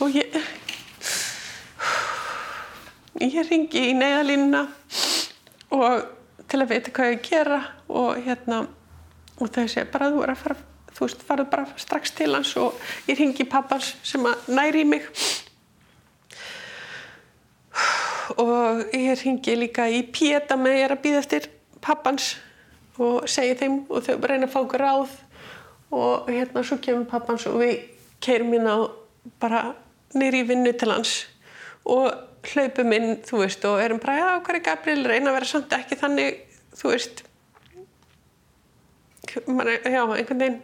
og 0.04 0.12
ég 0.12 0.36
ég 3.24 3.48
ringi 3.48 3.88
í 3.90 3.96
neyðalínuna 3.96 4.62
og 5.72 6.15
til 6.46 6.62
að 6.62 6.72
vita 6.72 6.94
hvað 6.94 7.12
ég 7.12 7.26
gera 7.26 7.60
og 7.88 8.16
hérna 8.22 8.64
og 9.36 9.52
þau 9.52 9.66
segja 9.66 9.86
bara 9.92 10.10
þú 10.12 10.24
er 10.24 10.32
að 10.32 10.42
fara 10.42 10.56
þú 10.96 11.04
veist, 11.04 11.24
farðu 11.28 11.48
bara 11.52 11.66
strax 11.76 12.14
til 12.16 12.32
hans 12.32 12.54
og 12.60 12.76
ég 13.08 13.18
ringi 13.18 13.44
pappans 13.48 13.92
sem 14.06 14.24
að 14.26 14.48
næri 14.56 14.84
í 14.84 14.88
mig. 14.88 15.04
Og 18.40 18.94
ég 18.96 19.20
ringi 19.20 19.56
líka 19.60 19.86
í 19.92 20.02
Péta 20.12 20.56
með 20.58 20.78
ég 20.78 20.86
er 20.86 20.94
að 20.96 21.02
býða 21.04 21.22
eftir 21.22 21.48
pappans 21.84 22.32
og 22.96 23.28
segi 23.28 23.58
þeim 23.60 23.82
og 23.90 24.06
þau 24.06 24.16
reyna 24.24 24.48
að 24.48 24.54
fá 24.54 24.60
okkur 24.62 24.84
ráð. 24.86 25.12
Og 25.96 26.30
hérna 26.32 26.64
svo 26.66 26.80
kemur 26.82 27.06
pappans 27.10 27.46
og 27.50 27.60
við 27.60 27.76
keirum 28.24 28.56
á 28.66 28.88
bara 29.42 29.60
nýri 30.16 30.42
í 30.42 30.48
vinnu 30.48 30.72
til 30.72 30.90
hans. 30.94 31.26
Og 31.84 32.08
hlaupum 32.54 32.92
inn, 32.96 33.08
þú 33.26 33.42
veist, 33.42 33.64
og 33.68 33.80
erum 33.82 34.00
bara, 34.02 34.18
já, 34.20 34.28
hvað 34.46 34.58
er 34.58 34.66
Gabriel, 34.68 35.06
reyna 35.06 35.32
að 35.32 35.38
vera 35.38 35.48
samt 35.50 35.74
ekki 35.76 35.98
þannig, 36.00 36.42
þú 36.76 36.92
veist, 36.92 37.22
man, 39.46 39.70
já, 39.72 40.02
einhvern 40.02 40.42
veginn. 40.44 40.60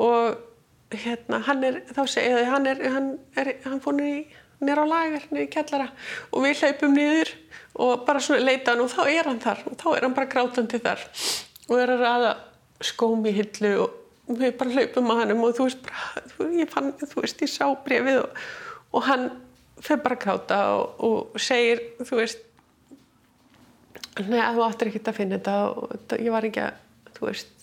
Og 0.00 0.96
hérna, 0.96 1.40
hann 1.46 1.64
er, 1.66 1.80
þá 1.94 2.02
segja 2.08 2.38
þau, 2.38 2.50
hann 2.54 2.68
er, 2.70 2.82
hann 2.94 3.10
er, 3.38 3.52
hann 3.66 3.82
fór 3.82 3.96
nýra 3.98 4.84
á 4.84 4.86
lagar, 4.88 5.26
nýra 5.30 5.46
í 5.46 5.52
kjallara. 5.52 5.88
Og 6.32 6.44
við 6.46 6.64
hlaupum 6.64 6.96
niður 6.96 7.32
og 7.80 8.04
bara 8.06 8.22
svona 8.22 8.44
leita 8.44 8.74
hann 8.74 8.84
og 8.84 8.92
þá 8.92 9.02
er 9.06 9.30
hann 9.30 9.42
þar 9.42 9.64
og 9.70 9.78
þá 9.80 9.88
er 9.92 10.06
hann 10.06 10.16
bara 10.16 10.32
grátandi 10.32 10.82
þar. 10.82 11.04
Og 11.70 11.76
er 11.78 11.94
að 11.94 12.04
ræða 12.04 12.32
skóm 12.90 13.26
í 13.28 13.34
hillu 13.36 13.74
og 13.84 14.40
við 14.40 14.56
bara 14.58 14.74
hlaupum 14.78 15.12
að 15.12 15.22
hannum 15.22 15.46
og 15.46 15.54
þú 15.58 15.68
veist 15.68 15.86
bara, 15.86 16.50
ég 16.58 16.72
fann, 16.72 16.92
þú 17.02 17.22
veist, 17.22 17.44
ég 17.44 17.52
sá 17.52 17.66
brefið 17.86 18.22
og, 18.24 18.42
og 18.96 19.06
hann 19.06 19.30
fyrir 19.80 20.02
bara 20.04 20.18
að 20.18 20.24
gráta 20.24 20.60
og, 20.76 21.00
og 21.08 21.40
segir, 21.40 21.82
þú 22.04 22.20
veist 22.20 22.44
neða, 24.20 24.52
þú 24.56 24.66
áttir 24.66 24.90
ekki 24.90 25.02
að 25.06 25.16
finna 25.16 25.38
þetta 25.38 25.56
og 25.70 26.20
ég 26.20 26.34
var 26.34 26.46
ekki 26.48 26.66
að, 26.66 26.82
þú 27.16 27.28
veist 27.28 27.56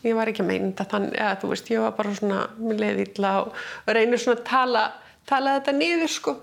ég 0.00 0.16
var 0.16 0.30
ekki 0.32 0.42
að 0.42 0.50
meina 0.50 0.72
þetta 0.72 0.88
þannig, 0.94 1.14
eða 1.20 1.38
þú 1.42 1.52
veist, 1.52 1.70
ég 1.70 1.84
var 1.84 1.94
bara 1.98 2.16
svona 2.16 2.42
með 2.56 2.82
leiðilla 2.84 3.36
og, 3.44 3.54
og 3.84 3.94
reynir 3.96 4.22
svona 4.22 4.40
að 4.40 4.48
tala 4.48 4.84
tala 5.30 5.58
þetta 5.58 5.76
niður, 5.76 6.10
sko. 6.10 6.36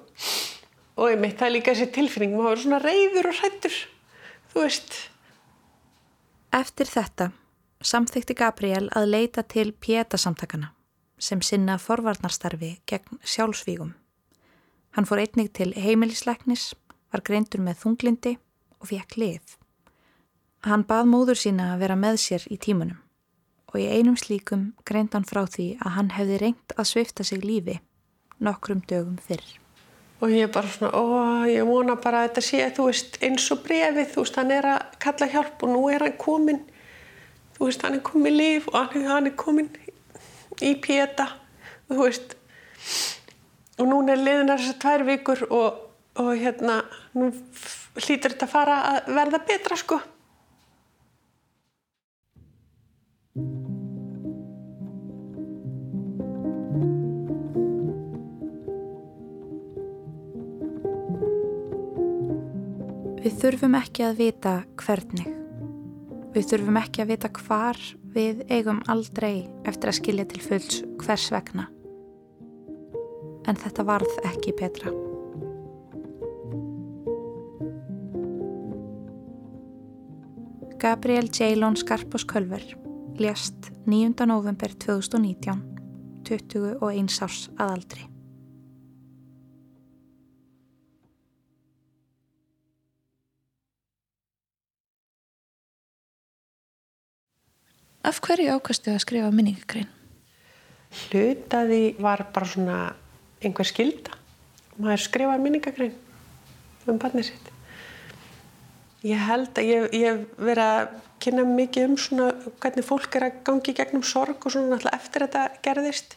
Og 0.97 1.11
ég 1.13 1.21
mitt, 1.21 1.37
það 1.37 1.53
líka 1.53 1.73
þessi 1.75 1.93
tilfinning 1.93 2.33
maður 2.33 2.49
verður 2.49 2.63
svona 2.63 2.81
reyður 2.81 3.29
og 3.31 3.39
hrættur 3.41 3.75
þú 4.53 4.63
veist. 4.63 4.95
Eftir 6.57 6.89
þetta 6.89 7.29
samþykti 7.85 8.37
Gabriel 8.37 8.87
að 8.97 9.11
leita 9.11 9.43
til 9.45 9.69
Pieta-samtakana 9.77 10.71
sem 11.17 11.41
sinna 11.41 11.77
forvarnarstarfi 11.81 12.77
gegn 12.89 13.21
sjálfsvígum. 13.23 13.93
Hann 14.95 15.05
fór 15.05 15.21
einnig 15.21 15.51
til 15.53 15.73
heimilisleiknis, 15.77 16.73
var 17.13 17.23
greindur 17.25 17.61
með 17.63 17.81
þunglindi 17.83 18.37
og 18.81 18.89
fekk 18.91 19.17
lið. 19.17 19.57
Hann 20.65 20.85
bað 20.87 21.09
móður 21.11 21.39
sína 21.39 21.73
að 21.73 21.83
vera 21.85 21.97
með 21.99 22.17
sér 22.23 22.47
í 22.49 22.57
tímunum 22.57 22.97
og 23.67 23.81
í 23.83 23.87
einum 23.91 24.15
slíkum 24.17 24.71
greind 24.87 25.13
hann 25.13 25.27
frá 25.27 25.43
því 25.45 25.73
að 25.83 25.93
hann 25.97 26.11
hefði 26.15 26.37
reynt 26.41 26.73
að 26.79 26.87
svifta 26.91 27.25
sig 27.27 27.43
lífi 27.43 27.81
nokkrum 28.43 28.81
dögum 28.87 29.17
fyrr. 29.21 29.43
Og 30.21 30.31
ég 30.33 30.47
er 30.47 30.53
bara 30.53 30.69
svona, 30.71 30.97
ó, 30.97 31.45
ég 31.45 31.67
vona 31.67 31.97
bara 32.01 32.23
að 32.23 32.29
þetta 32.29 32.43
sé, 32.47 32.61
þú 32.73 32.87
veist, 32.87 33.19
eins 33.21 33.45
og 33.53 33.61
brefið, 33.65 34.07
þú 34.13 34.23
veist, 34.23 34.39
hann 34.39 34.53
er 34.55 34.69
að 34.71 34.95
kalla 35.03 35.27
hjálp 35.33 35.65
og 35.65 35.73
nú 35.75 35.83
er 35.93 36.05
hann 36.07 36.15
komin, 36.17 36.63
þú 37.57 37.67
veist, 37.67 37.85
hann 37.85 37.99
er 37.99 38.03
komin 38.07 38.37
líf 38.37 38.69
og 38.71 38.95
hann 38.95 39.29
er 39.29 39.35
komin 39.37 39.69
í 40.65 40.73
Péta 40.81 41.29
þú 41.87 41.99
veist 42.01 42.37
og 43.77 43.89
núna 43.89 44.15
er 44.15 44.23
liðinar 44.23 44.61
þessar 44.61 44.81
tvær 44.81 45.07
vikur 45.11 45.45
og, 45.49 45.81
og 46.21 46.33
hérna 46.37 46.81
nú 47.17 47.31
hlýtur 47.97 48.33
þetta 48.33 48.47
að 48.47 48.53
fara 48.53 48.77
að 48.91 49.11
verða 49.19 49.43
betra 49.47 49.79
sko 49.79 50.01
Við 63.27 63.33
þurfum 63.41 63.73
ekki 63.75 64.03
að 64.07 64.19
vita 64.21 64.51
hvernig. 64.79 65.25
Við 66.31 66.45
þurfum 66.47 66.77
ekki 66.79 67.01
að 67.03 67.09
vita 67.11 67.29
hvar 67.35 67.79
við 68.17 68.41
eigum 68.49 68.79
aldrei 68.89 69.45
eftir 69.69 69.91
að 69.91 69.99
skilja 69.99 70.25
til 70.31 70.41
fulls 70.41 70.81
hvers 71.03 71.27
vegna. 71.33 71.67
En 73.47 73.59
þetta 73.59 73.85
varð 73.87 74.17
ekki 74.27 74.55
betra. 74.57 74.91
Gabriel 80.77 81.29
Jaylon 81.33 81.77
Skarpos 81.77 82.25
Kölver 82.25 82.65
lést 83.17 83.71
9. 83.85 84.27
november 84.29 84.73
2019, 84.77 85.63
21 86.27 87.21
árs 87.25 87.47
aðaldri. 87.57 88.16
Af 98.07 98.21
hverju 98.23 98.53
ákastu 98.55 98.93
að 98.93 99.01
skrifa 99.03 99.27
minningagrein? 99.35 99.89
Hlutaði 100.95 101.97
var 101.99 102.21
bara 102.31 102.47
svona 102.47 102.77
einhver 103.43 103.67
skilda. 103.67 104.15
Maður 104.79 105.03
skrifaði 105.03 105.43
minningagrein 105.43 105.97
um 106.87 107.01
barnið 107.01 107.33
sitt. 107.33 107.51
Ég 109.03 109.19
held 109.27 109.59
að 109.59 109.67
ég, 109.73 109.89
ég 109.99 110.23
verið 110.39 110.63
að 110.63 110.95
kynna 111.19 111.45
mikið 111.51 111.89
um 111.89 111.99
svona 111.99 112.31
hvernig 112.61 112.87
fólk 112.87 113.19
er 113.19 113.27
að 113.27 113.43
gangi 113.49 113.75
gegnum 113.75 114.07
sorg 114.07 114.39
og 114.39 114.55
svona 114.55 114.79
alltaf 114.79 115.01
eftir 115.01 115.27
þetta 115.27 115.45
gerðist. 115.67 116.15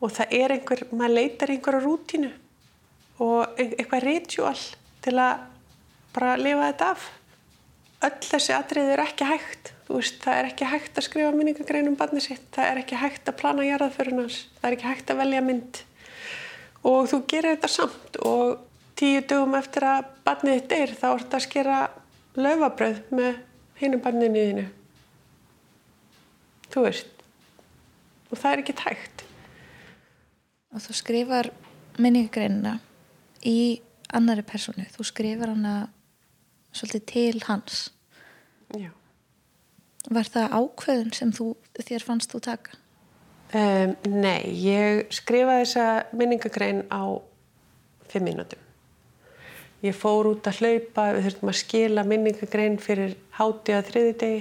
Og 0.00 0.16
það 0.16 0.36
er 0.40 0.56
einhver, 0.56 0.84
maður 0.96 1.18
leitar 1.18 1.52
einhverja 1.52 1.84
rútínu 1.84 2.32
og 3.20 3.58
eitthvað 3.60 4.06
ritual 4.06 4.60
til 5.04 5.18
að 5.20 5.48
bara 6.16 6.38
lifa 6.40 6.70
þetta 6.70 6.94
af. 6.94 7.10
Öll 8.08 8.30
þessi 8.32 8.56
atrið 8.56 8.94
er 8.96 9.04
ekki 9.10 9.28
hægt 9.28 9.74
veist, 9.96 10.20
það 10.20 10.38
er 10.38 10.48
ekki 10.50 10.68
hægt 10.68 10.98
að 11.00 11.06
skrifa 11.08 11.32
minningagrein 11.32 11.88
um 11.88 11.96
barni 11.96 12.20
sitt, 12.20 12.44
það 12.52 12.70
er 12.70 12.80
ekki 12.82 12.98
hægt 13.00 13.28
að 13.30 13.38
plana 13.40 13.64
jarðaförun 13.64 14.24
hans, 14.24 14.42
það 14.60 14.68
er 14.68 14.76
ekki 14.76 14.90
hægt 14.90 15.12
að 15.12 15.20
velja 15.22 15.44
mynd 15.46 15.82
og 16.88 17.08
þú 17.10 17.20
gerir 17.30 17.56
þetta 17.56 17.70
samt 17.72 18.18
og 18.28 18.58
tíu 18.98 19.22
dögum 19.22 19.56
eftir 19.58 19.86
að 19.86 20.10
barnið 20.26 20.60
þitt 20.60 20.74
er 20.76 20.94
þá 20.98 21.06
er 21.08 21.22
þetta 21.22 21.38
að 21.38 21.46
skera 21.46 21.78
laufabröð 22.38 23.00
með 23.14 23.38
hinu 23.78 24.00
barninu 24.02 24.44
þínu. 24.48 24.66
Þú 26.68 26.84
veist, 26.84 27.22
og 28.28 28.40
það 28.40 28.50
er 28.52 28.62
ekki 28.64 28.76
hægt. 28.82 29.24
Og 30.74 30.84
þú 30.84 30.96
skrifar 30.98 31.50
minningagreinina 31.98 32.76
í 33.46 33.80
annari 34.14 34.44
personu. 34.46 34.84
Þú 34.92 35.06
skrifar 35.08 35.54
hana 35.54 35.76
svolítið 36.74 37.06
til 37.14 37.42
hans. 37.48 37.88
Já. 38.76 38.90
Var 40.08 40.28
það 40.32 40.54
ákveðun 40.56 41.10
sem 41.16 41.32
þú, 41.36 41.50
þér 41.76 42.04
fannst 42.06 42.32
þú 42.32 42.40
taka? 42.46 42.78
Um, 43.48 43.94
nei, 44.08 44.48
ég 44.60 45.08
skrifaði 45.12 45.64
þessa 45.64 45.84
minningagrein 46.16 46.82
á 46.88 47.16
fimm 48.08 48.26
mínútum. 48.28 48.60
Ég 49.84 49.94
fór 49.96 50.26
út 50.32 50.48
að 50.48 50.62
hlaupa, 50.62 51.10
við 51.14 51.28
þurftum 51.28 51.52
að 51.52 51.58
skila 51.60 52.04
minningagrein 52.08 52.80
fyrir 52.82 53.14
háti 53.38 53.76
að 53.76 53.92
þriði 53.92 54.14
degi 54.22 54.40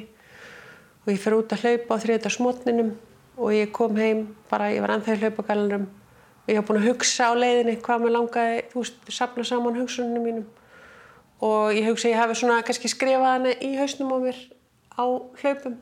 og 1.05 1.11
ég 1.13 1.21
fyrir 1.23 1.37
út 1.37 1.53
að 1.55 1.63
hlaupa 1.63 1.99
á 1.99 2.03
þriðdags 2.03 2.39
smotninum 2.39 2.91
og 3.37 3.53
ég 3.53 3.71
kom 3.75 3.95
heim, 3.99 4.25
bara 4.49 4.71
ég 4.73 4.83
var 4.83 4.95
ennþá 4.95 5.15
í 5.15 5.21
hlaupagalunum 5.21 5.85
og 5.87 6.51
ég 6.51 6.59
var 6.59 6.67
búin 6.67 6.81
að 6.81 6.89
hugsa 6.89 7.29
á 7.29 7.33
leiðinni 7.37 7.77
hvað 7.85 8.03
mér 8.03 8.15
langaði, 8.15 8.59
þú 8.71 8.81
veist, 8.81 8.99
sapna 9.13 9.45
saman 9.47 9.77
hugsunum 9.77 10.23
mínum 10.25 10.47
og 11.43 11.75
ég 11.75 11.85
hugsa 11.87 12.09
ég 12.09 12.19
hafi 12.19 12.39
svona 12.39 12.63
kannski 12.65 12.91
skrifað 12.91 13.29
hana 13.29 13.55
í 13.61 13.75
hausnum 13.77 14.15
á 14.15 14.17
mér 14.25 14.39
á 14.97 15.05
hlaupum 15.41 15.77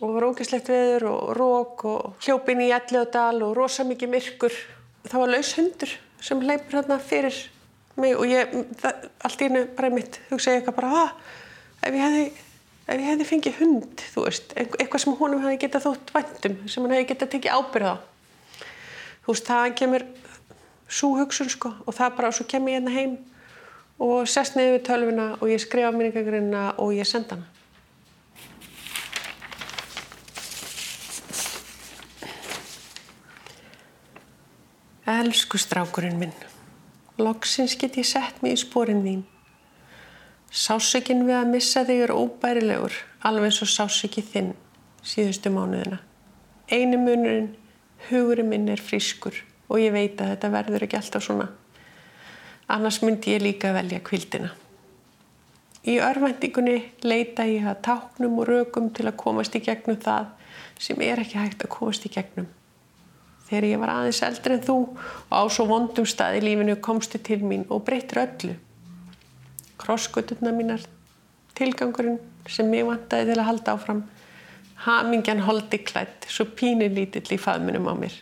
og 0.00 0.14
var 0.16 0.26
ógæslegt 0.30 0.68
veður 0.72 1.06
og 1.10 1.32
rók 1.36 1.84
og 1.88 2.24
hljópin 2.24 2.62
í 2.64 2.70
Elliðadal 2.72 3.42
og 3.44 3.56
rosa 3.56 3.84
mikið 3.84 4.12
myrkur. 4.14 4.54
Það 5.04 5.22
var 5.22 5.32
laus 5.34 5.50
hundur 5.58 5.96
sem 6.20 6.40
hleypur 6.40 6.78
þarna 6.80 7.00
fyrir 7.04 7.36
mig 8.00 8.16
og 8.16 8.28
ég, 8.28 8.54
það, 8.80 9.08
allt 9.26 9.42
í 9.42 9.48
hennu 9.48 9.64
bara 9.76 9.90
mitt 9.92 10.20
hugsa 10.30 10.54
ég 10.54 10.60
eitthvað 10.60 10.78
bara, 10.78 11.04
ah, 11.04 11.12
ef 11.84 11.96
ég 11.96 12.04
hefði, 12.04 12.24
ef 12.86 12.94
ég 12.94 13.08
hefði 13.10 13.28
fengið 13.28 13.58
hund, 13.60 14.04
þú 14.14 14.24
veist, 14.26 14.54
eitthvað 14.56 15.04
sem 15.04 15.18
honum 15.20 15.44
hefði 15.44 15.60
getað 15.66 15.86
þótt 15.88 16.14
væntum, 16.16 16.56
sem 16.66 16.86
hann 16.86 16.96
hefði 16.96 17.08
getað 17.12 17.32
tekið 17.34 17.58
ábyrð 17.58 17.92
á. 17.92 17.96
Þú 19.26 19.34
veist, 19.34 19.50
það 19.50 19.76
kemur 19.82 20.06
svo 20.90 21.12
hugsun 21.18 21.52
sko 21.52 21.74
og 21.84 21.96
það 21.96 22.16
bara, 22.16 22.32
og 22.32 22.38
svo 22.38 22.48
kem 22.48 22.68
ég 22.70 22.80
hérna 22.80 22.94
heim 22.94 23.16
og 24.00 24.28
sest 24.30 24.56
niður 24.56 24.78
við 24.78 24.84
tölvuna 24.88 25.30
og 25.38 25.50
ég 25.52 25.60
skrifa 25.60 25.92
minningagreinina 25.94 26.70
og 26.80 26.94
ég 26.96 27.08
senda 27.08 27.36
hana. 27.36 27.59
Elsku 35.10 35.58
strákurinn 35.58 36.18
minn, 36.20 36.34
loksins 37.18 37.72
get 37.74 37.96
ég 37.98 38.06
sett 38.06 38.36
mig 38.44 38.52
í 38.54 38.58
spórin 38.60 39.00
þín. 39.02 39.24
Sásökinn 40.54 41.24
við 41.26 41.34
að 41.34 41.48
missa 41.50 41.82
þig 41.88 42.02
er 42.04 42.12
óbærilegur, 42.14 42.94
alveg 43.26 43.48
eins 43.48 43.58
og 43.64 43.72
sásökið 43.72 44.28
þinn 44.34 44.52
síðustu 45.02 45.50
mánuðina. 45.50 45.98
Einu 46.70 47.00
munurinn, 47.02 47.48
hugurinn 48.06 48.52
minn 48.52 48.70
er 48.70 48.78
frískur 48.78 49.40
og 49.66 49.82
ég 49.82 49.90
veit 49.96 50.22
að 50.22 50.30
þetta 50.36 50.52
verður 50.54 50.86
ekki 50.86 51.00
alltaf 51.00 51.26
svona. 51.26 51.48
Annars 52.70 53.00
myndi 53.02 53.34
ég 53.34 53.42
líka 53.42 53.74
velja 53.74 53.98
kvildina. 54.06 54.52
Í 55.90 55.98
örvendingunni 56.06 56.78
leita 57.02 57.50
ég 57.50 57.66
að 57.66 57.82
táknum 57.88 58.38
og 58.38 58.46
rökum 58.52 58.92
til 58.94 59.10
að 59.10 59.18
komast 59.26 59.58
í 59.58 59.64
gegnum 59.66 59.98
það 60.06 60.30
sem 60.78 61.02
er 61.02 61.26
ekki 61.26 61.42
hægt 61.42 61.66
að 61.66 61.74
komast 61.80 62.06
í 62.06 62.14
gegnum. 62.14 62.46
Þegar 63.50 63.66
ég 63.66 63.80
var 63.82 63.90
aðeins 63.90 64.22
eldri 64.22 64.54
en 64.54 64.62
þú 64.62 64.76
og 64.86 65.34
á 65.34 65.42
svo 65.50 65.66
vondum 65.66 66.06
stað 66.06 66.38
í 66.38 66.44
lífinu 66.44 66.76
komstu 66.78 67.18
til 67.18 67.40
mín 67.42 67.66
og 67.68 67.82
breytir 67.88 68.22
öllu. 68.22 68.54
Krossgöturna 69.80 70.52
mínar, 70.54 70.84
tilgangurinn 71.58 72.20
sem 72.46 72.70
ég 72.78 72.86
vantaði 72.86 73.32
til 73.32 73.38
að 73.40 73.48
halda 73.48 73.74
áfram, 73.74 74.04
hamingjan 74.86 75.42
holdi 75.48 75.80
klætt, 75.82 76.28
svo 76.30 76.46
pínulítill 76.46 77.26
í 77.34 77.40
faðminum 77.40 77.90
á 77.90 77.94
mér. 77.98 78.14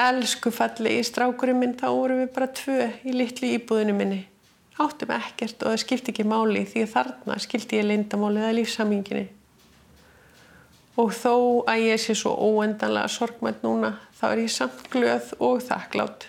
Elsku 0.00 0.50
fallegi 0.54 1.06
strákurinn 1.06 1.58
minn, 1.62 1.78
þá 1.78 1.88
vorum 1.90 2.20
við 2.24 2.34
bara 2.34 2.50
tvö 2.54 2.90
í 3.06 3.14
litlu 3.14 3.54
íbúðinu 3.56 3.94
minni. 3.94 4.24
Áttum 4.80 5.10
ekkert 5.12 5.62
og 5.62 5.74
það 5.74 5.82
skipti 5.82 6.12
ekki 6.14 6.26
máli 6.26 6.62
því 6.66 6.86
að 6.86 6.94
þarna 6.94 7.38
skildi 7.42 7.78
ég 7.78 7.88
lindamálið 7.88 8.46
að 8.48 8.56
lífsaminginni. 8.58 9.28
Og 11.00 11.14
þó 11.16 11.34
að 11.70 11.86
ég 11.86 12.02
sé 12.02 12.16
svo 12.18 12.34
óendanlega 12.36 13.08
sorgmætt 13.08 13.64
núna, 13.64 13.94
þá 14.18 14.26
er 14.32 14.42
ég 14.44 14.52
samt 14.52 14.84
glöð 14.92 15.32
og 15.38 15.62
þakklátt. 15.64 16.26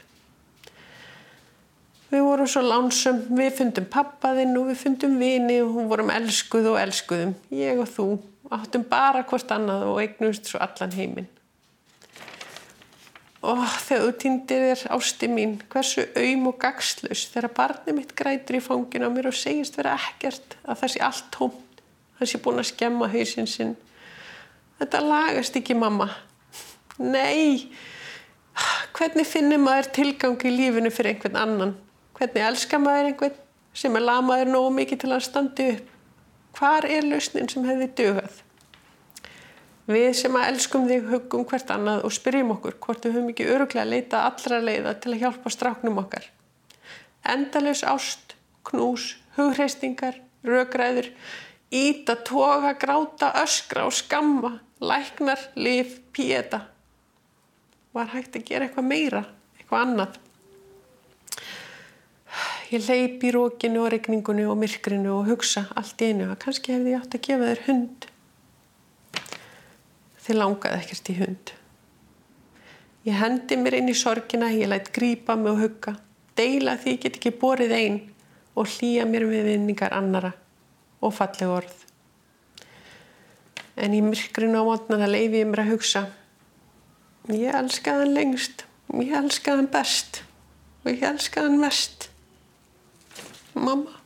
Við 2.12 2.26
vorum 2.28 2.48
svo 2.52 2.62
lánsum, 2.66 3.22
við 3.36 3.54
fundum 3.60 3.86
pappaðinn 3.92 4.58
og 4.60 4.72
við 4.72 4.82
fundum 4.82 5.14
vini 5.20 5.62
og 5.64 5.78
vorum 5.92 6.12
elskuð 6.12 6.74
og 6.74 6.80
elskuðum. 6.82 7.36
Ég 7.56 7.80
og 7.80 7.88
þú 7.88 8.08
áttum 8.52 8.84
bara 8.88 9.24
hvort 9.28 9.54
annað 9.56 9.86
og 9.88 10.02
eignumst 10.04 10.50
svo 10.52 10.60
allan 10.64 10.96
heiminn. 10.96 11.30
Og 13.42 13.62
þegar 13.88 14.04
þú 14.04 14.10
týndir 14.22 14.66
þér 14.68 14.82
ásti 14.94 15.30
mín, 15.32 15.56
hversu 15.72 16.04
auðm 16.14 16.50
og 16.52 16.60
gagslaus 16.62 17.24
þegar 17.32 17.56
barnið 17.58 17.98
mitt 17.98 18.12
grætur 18.18 18.60
í 18.60 18.62
fangin 18.62 19.08
á 19.08 19.10
mér 19.10 19.32
og 19.32 19.38
segist 19.38 19.80
vera 19.80 19.96
ekkert 19.98 20.60
að 20.62 20.84
það 20.84 20.94
sé 20.94 21.02
allt 21.08 21.32
tómt, 21.34 21.82
það 22.20 22.30
sé 22.30 22.42
búin 22.44 22.62
að 22.62 22.70
skemma 22.70 23.10
hausinn 23.10 23.50
sinn. 23.50 23.74
Þetta 24.82 25.00
lagast 25.06 25.58
ekki 25.60 25.76
mamma. 25.78 26.08
Nei, 26.98 27.70
hvernig 28.98 29.28
finnir 29.30 29.60
maður 29.62 29.92
tilgang 29.94 30.42
í 30.42 30.54
lífinu 30.56 30.90
fyrir 30.90 31.14
einhvern 31.14 31.38
annan? 31.38 31.74
Hvernig 32.18 32.46
elskar 32.48 32.82
maður 32.82 33.12
einhvern 33.12 33.36
sem 33.78 33.94
er 34.00 34.04
lamaður 34.08 34.50
nógu 34.50 34.72
mikið 34.80 35.04
til 35.04 35.12
að 35.14 35.22
standi 35.28 35.68
upp? 35.76 35.92
Hvar 36.58 36.88
er 36.90 37.06
lausnin 37.06 37.50
sem 37.52 37.68
hefði 37.70 37.88
dögað? 38.00 38.40
Við 39.92 40.08
sem 40.18 40.40
að 40.40 40.48
elskum 40.50 40.90
þig 40.90 41.06
hugum 41.12 41.46
hvert 41.54 41.76
annað 41.78 42.08
og 42.10 42.18
spyrjum 42.18 42.56
okkur 42.56 42.80
hvort 42.82 43.06
við 43.06 43.16
höfum 43.20 43.30
ekki 43.36 43.48
öruglega 43.54 43.86
að 43.86 43.94
leita 43.94 44.24
allra 44.32 44.60
leiða 44.66 44.96
til 44.98 45.14
að 45.14 45.24
hjálpa 45.28 45.54
stráknum 45.54 46.02
okkar. 46.02 46.26
Endalus 47.36 47.86
ást, 47.86 48.34
knús, 48.66 49.12
hugreistingar, 49.38 50.18
rögræður, 50.42 51.14
íta, 51.70 52.18
toga, 52.26 52.74
gráta, 52.82 53.30
öskra 53.46 53.86
og 53.86 53.94
skamma, 53.94 54.56
læknar, 54.82 55.40
lif, 55.56 56.00
píeta. 56.14 56.66
Var 57.94 58.12
hægt 58.16 58.36
að 58.36 58.46
gera 58.48 58.68
eitthvað 58.68 58.88
meira, 58.88 59.24
eitthvað 59.60 59.86
annað. 59.86 60.20
Ég 62.72 62.86
leip 62.88 63.24
í 63.28 63.34
rókinu 63.36 63.82
og 63.84 63.92
regningunni 63.92 64.46
og 64.48 64.56
myrkrinu 64.62 65.12
og 65.18 65.28
hugsa 65.28 65.66
allt 65.76 66.02
í 66.02 66.14
einu 66.14 66.30
að 66.32 66.40
kannski 66.46 66.72
hefði 66.72 66.94
ég 66.94 67.02
átt 67.02 67.18
að 67.18 67.26
gefa 67.28 67.50
þér 67.50 67.64
hund. 67.66 68.08
Þið 70.22 70.40
langaði 70.40 70.80
ekkert 70.80 71.12
í 71.12 71.18
hund. 71.20 71.54
Ég 73.10 73.18
hendi 73.18 73.58
mér 73.58 73.80
inn 73.82 73.92
í 73.92 73.98
sorgina, 73.98 74.54
ég 74.54 74.72
lætt 74.72 74.92
grípa 74.96 75.36
mig 75.36 75.52
og 75.52 75.62
hugga, 75.66 75.96
deila 76.38 76.78
því 76.80 76.96
ég 76.96 77.06
get 77.06 77.20
ekki 77.20 77.36
borið 77.44 77.76
einn 77.76 78.02
og 78.56 78.70
hlýja 78.70 79.08
mér 79.10 79.28
við 79.30 79.48
vinningar 79.52 79.94
annara 79.98 80.32
og 81.02 81.16
falleg 81.18 81.50
orð. 81.50 81.91
En 83.80 83.94
í 83.96 84.02
myrkrinu 84.04 84.60
á 84.60 84.64
mótnana 84.68 85.08
leiði 85.08 85.42
ég 85.42 85.48
mér 85.48 85.64
að 85.64 85.72
hugsa, 85.76 86.04
ég 87.32 87.56
elskaði 87.56 88.06
hann 88.06 88.18
lengst, 88.18 88.66
ég 89.00 89.16
elskaði 89.16 89.64
hann 89.64 89.72
best 89.72 90.24
og 90.84 90.92
ég 90.92 91.08
elskaði 91.08 91.52
hann 91.52 91.62
mest. 91.62 92.10
Mamma. 93.56 93.98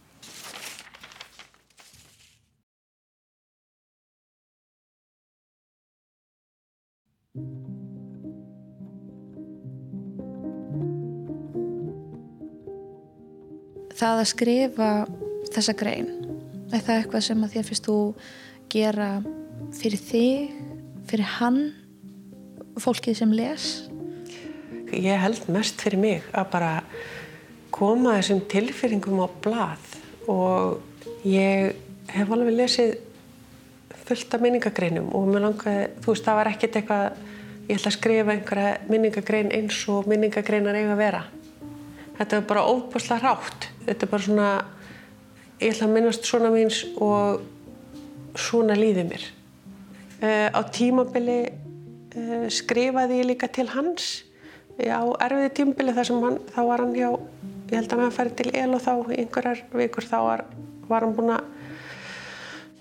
Það 13.95 14.20
að 14.20 14.28
skrifa 14.28 14.88
þessa 15.55 15.74
grein, 15.80 16.09
er 16.76 16.82
það 16.84 16.97
eitthvað 16.99 17.24
sem 17.30 17.43
að 17.45 17.53
þér 17.55 17.68
finnst 17.70 17.86
þú 17.88 17.99
gera 18.74 19.09
fyrir 19.76 20.01
þig, 20.01 20.56
fyrir 21.10 21.30
hann, 21.38 21.60
fólkið 22.82 23.20
sem 23.20 23.36
les? 23.36 23.68
Ég 24.95 25.20
held 25.20 25.47
mest 25.51 25.82
fyrir 25.82 25.99
mig 25.99 26.28
að 26.36 26.51
bara 26.53 26.74
koma 27.76 28.16
þessum 28.20 28.43
tilfyringum 28.51 29.24
á 29.24 29.28
blað 29.43 29.95
og 30.32 31.26
ég 31.28 31.76
hef 32.14 32.32
alveg 32.32 32.56
lesið 32.56 32.95
fullt 34.06 34.36
af 34.38 34.43
minningagreinum 34.43 35.10
og 35.18 35.32
mér 35.32 35.47
langaði, 35.47 35.88
þú 36.03 36.14
veist, 36.14 36.28
það 36.28 36.39
var 36.39 36.51
ekkert 36.51 36.78
eitthvað, 36.80 37.24
ég 37.66 37.80
ætla 37.80 37.91
að 37.91 37.97
skrifa 37.97 38.36
einhverja 38.36 38.74
minningagrein 38.91 39.51
eins 39.56 39.80
og 39.91 40.10
minningagreinar 40.10 40.78
eiga 40.78 40.93
að 40.93 41.01
vera. 41.01 41.24
Þetta 42.16 42.38
er 42.38 42.45
bara 42.47 42.68
óbúslega 42.70 43.24
rátt. 43.26 43.70
Þetta 43.88 44.06
er 44.06 44.12
bara 44.12 44.28
svona, 44.28 44.51
ég 45.60 45.74
ætla 45.74 45.89
að 45.89 45.95
minnast 45.97 46.30
svona 46.30 46.51
míns 46.53 46.84
og 47.01 47.41
svona 48.39 48.78
líði 48.78 49.08
mér. 49.10 49.26
Uh, 50.26 50.49
á 50.49 50.61
tímabili 50.73 51.39
uh, 52.17 52.47
skrifaði 52.49 53.19
ég 53.19 53.30
líka 53.30 53.49
til 53.53 53.67
hans. 53.69 54.23
Á 54.82 55.05
erfiði 55.21 55.51
tímabili 55.59 55.93
þar 55.95 56.07
sem 56.09 56.23
hann, 56.23 56.39
þá 56.49 56.61
var 56.67 56.82
hann 56.84 56.95
hjá, 56.97 57.11
ég 57.69 57.76
held 57.78 57.93
að 57.93 58.01
hann 58.01 58.15
færi 58.15 58.34
til 58.39 58.49
el 58.57 58.71
og 58.73 58.82
þá 58.84 58.93
í 59.13 59.19
einhverjar 59.21 59.61
vikur 59.78 60.07
þá 60.09 60.17
var, 60.26 60.43
var 60.89 61.05
hann 61.05 61.13
búinn 61.15 61.36
að 61.36 61.51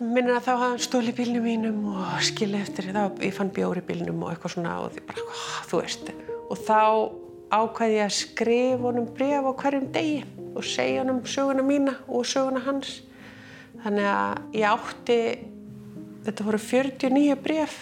minna 0.01 0.39
að 0.39 0.47
þá 0.47 0.53
hafði 0.55 0.71
hann 0.71 0.83
stóli 0.89 1.15
bílnum 1.15 1.45
mínum 1.47 1.85
og 1.93 2.17
skilja 2.27 2.65
eftir 2.65 2.91
þá, 2.97 3.05
ég 3.23 3.37
fann 3.37 3.53
bjóri 3.55 3.85
bílnum 3.87 4.25
og 4.25 4.33
eitthvað 4.33 4.57
svona 4.57 4.79
og 4.83 4.97
því 4.97 5.05
bara, 5.07 5.29
oh, 5.29 5.45
þú 5.71 5.83
veist 5.85 6.11
og 6.49 6.65
þá 6.67 6.81
ákvæði 7.55 7.99
ég 7.99 8.09
að 8.09 8.17
skrifa 8.19 8.89
honum 8.89 9.11
bref 9.15 9.47
á 9.47 9.53
hverjum 9.61 9.91
degi 9.95 10.23
og 10.55 10.67
segja 10.67 11.03
honum 11.03 11.23
söguna 11.29 11.65
mína 11.67 11.97
og 12.09 12.27
söguna 12.29 12.63
hans. 12.65 13.01
Þannig 13.85 14.09
að 14.09 14.57
ég 14.57 14.71
átti 14.71 15.19
þetta 16.25 16.47
voru 16.47 16.61
49 16.61 17.37
bref 17.45 17.77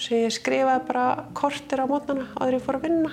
sem 0.00 0.24
ég 0.24 0.32
skrifaði 0.32 0.86
bara 0.88 1.06
kortir 1.36 1.82
á 1.82 1.86
mótnana 1.90 2.30
áður 2.38 2.56
ég 2.56 2.64
fór 2.64 2.78
að 2.78 2.86
vinna 2.86 3.12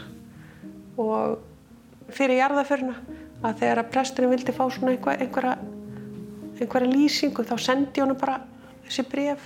og 1.02 2.14
fyrir 2.14 2.40
jarðaförna 2.40 2.96
að 3.44 3.60
þegar 3.62 3.82
að 3.82 3.92
presturinn 3.94 4.34
vildi 4.34 4.56
fá 4.56 4.64
svona 4.72 4.94
einhver, 4.94 5.20
einhverja, 5.22 5.58
einhverja 6.58 6.94
lýsingu 6.94 7.46
þá 7.46 7.56
sendi 7.62 8.02
honum 8.04 8.20
bara 8.20 8.40
þessi 8.86 9.06
bref 9.10 9.44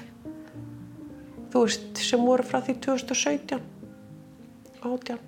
þú 1.51 1.65
veist 1.65 1.99
sem 1.99 2.21
voru 2.23 2.45
frá 2.47 2.61
því 2.63 2.77
2017 2.85 3.59
átján. 4.81 5.19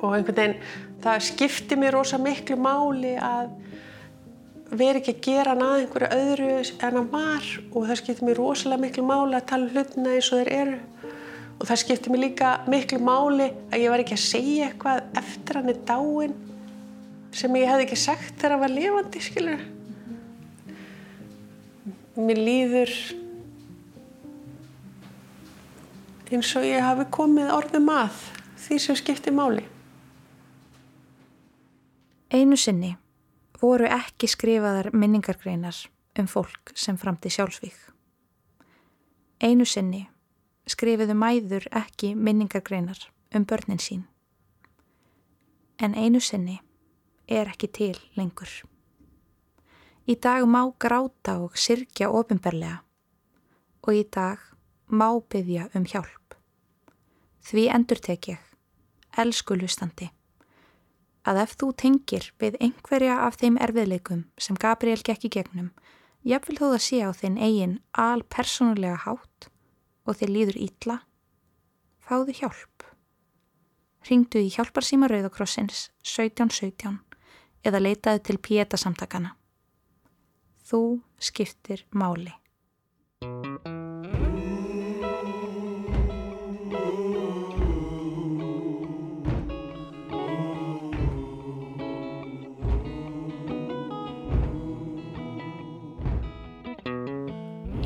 Og 0.00 0.14
einhvern 0.16 0.36
veginn 0.36 0.56
það 1.04 1.26
skipti 1.28 1.76
mér 1.78 1.98
rosa 1.98 2.18
miklu 2.20 2.56
máli 2.60 3.12
að 3.20 3.52
vera 4.70 5.00
ekki 5.00 5.14
að 5.16 5.24
gera 5.24 5.54
hann 5.54 5.64
að 5.66 5.80
einhverju 5.80 6.10
öðru 6.16 6.50
en 6.60 6.98
hann 6.98 7.10
var 7.10 7.48
og 7.72 7.88
það 7.88 7.98
skipti 8.00 8.26
mér 8.26 8.38
rosalega 8.38 8.84
miklu 8.84 9.06
máli 9.08 9.38
að 9.38 9.48
tala 9.50 9.66
um 9.66 9.74
hlutina 9.74 10.14
eins 10.14 10.30
og 10.30 10.40
þeir 10.40 10.52
eru. 10.58 10.78
Og 11.60 11.66
það 11.68 11.80
skipti 11.82 12.12
mér 12.12 12.24
líka 12.24 12.52
miklu 12.70 13.00
máli 13.02 13.50
að 13.70 13.82
ég 13.82 13.92
var 13.92 14.04
ekki 14.04 14.16
að 14.16 14.24
segja 14.28 14.70
eitthvað 14.70 15.18
eftir 15.20 15.60
hann 15.60 15.72
er 15.72 15.82
dáin 15.90 16.38
sem 17.34 17.58
ég 17.58 17.70
hef 17.70 17.84
ekki 17.84 17.98
sagt 17.98 18.32
þegar 18.38 18.56
hann 18.56 18.64
var 18.64 18.74
lifandi 18.74 19.22
skilur 19.22 19.68
mér 22.20 22.40
líður 22.40 22.94
eins 26.30 26.50
og 26.58 26.66
ég 26.66 26.82
hafi 26.84 27.06
komið 27.10 27.52
orðum 27.54 27.90
að 27.90 28.18
því 28.60 28.76
sem 28.84 28.98
skipti 28.98 29.32
máli. 29.34 29.64
Einu 32.30 32.58
sinni 32.60 32.92
voru 33.60 33.88
ekki 33.90 34.28
skrifaðar 34.30 34.90
minningargreinar 34.96 35.76
um 36.18 36.26
fólk 36.26 36.72
sem 36.74 36.96
framti 36.98 37.30
sjálfsvík. 37.30 37.76
Einu 39.40 39.64
sinni 39.64 40.06
skrifiðu 40.68 41.16
mæður 41.16 41.66
ekki 41.82 42.14
minningargreinar 42.14 43.00
um 43.34 43.44
börnin 43.44 43.80
sín. 43.80 44.04
En 45.80 45.94
einu 45.94 46.20
sinni 46.20 46.60
er 47.28 47.48
ekki 47.48 47.68
til 47.72 47.96
lengur. 48.16 48.50
Í 50.08 50.16
dag 50.16 50.44
má 50.48 50.62
gráta 50.80 51.38
og 51.44 51.56
sirkja 51.56 52.10
ofinberlega 52.10 52.80
og 53.80 53.96
í 53.96 54.04
dag 54.04 54.40
má 54.88 55.08
byggja 55.20 55.68
um 55.74 55.84
hjálp. 55.84 56.34
Því 57.40 57.68
endur 57.72 58.00
tek 58.02 58.32
ég, 58.34 58.40
elsku 59.16 59.56
lustandi 59.56 60.10
að 61.28 61.42
ef 61.44 61.54
þú 61.60 61.68
tengir 61.82 62.30
við 62.40 62.56
einhverja 62.64 63.18
af 63.26 63.38
þeim 63.40 63.58
erfiðleikum 63.60 64.24
sem 64.40 64.56
Gabriel 64.60 65.00
gekk 65.04 65.26
í 65.28 65.32
gegnum, 65.36 65.70
jafnvel 66.24 66.56
þú 66.58 66.70
það 66.72 66.84
sé 66.86 67.00
á 67.04 67.10
þinn 67.16 67.38
eigin 67.38 67.76
alpersonulega 67.92 69.02
hátt 69.04 69.50
og 70.08 70.16
þér 70.20 70.34
líður 70.34 70.60
ítla, 70.64 70.96
fáðu 72.00 72.36
hjálp. 72.40 72.86
Ringdu 74.08 74.40
í 74.40 74.48
hjálparsýma 74.54 75.10
Rauðakrossins 75.12 75.90
1717 76.06 76.98
eða 77.68 77.82
leitaðu 77.84 78.24
til 78.24 78.38
Pieta 78.40 78.80
samtakana. 78.80 79.34
Þú 80.64 81.02
skiptir 81.20 81.84
máli. 81.92 82.39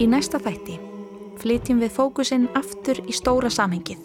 Í 0.05 0.09
næsta 0.13 0.37
þætti 0.37 0.75
flytjum 1.41 1.79
við 1.81 1.95
fókusinn 1.95 2.43
aftur 2.59 2.99
í 3.09 3.15
stóra 3.17 3.49
samhengið 3.49 4.03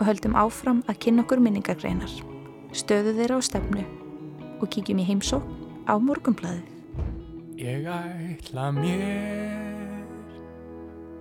höldum 0.08 0.32
áfram 0.34 0.80
að 0.90 0.98
kynna 1.04 1.22
okkur 1.22 1.42
minningargreinar, 1.44 2.10
stöðu 2.74 3.12
þeirra 3.14 3.38
á 3.38 3.40
stefnu 3.46 3.84
og 4.58 4.66
kíkjum 4.74 4.98
í 4.98 5.06
heimsók 5.06 5.46
á 5.86 5.94
morgumblaðið. 6.02 6.66
Ég 7.62 7.86
ætla 7.86 8.72
mér 8.74 10.02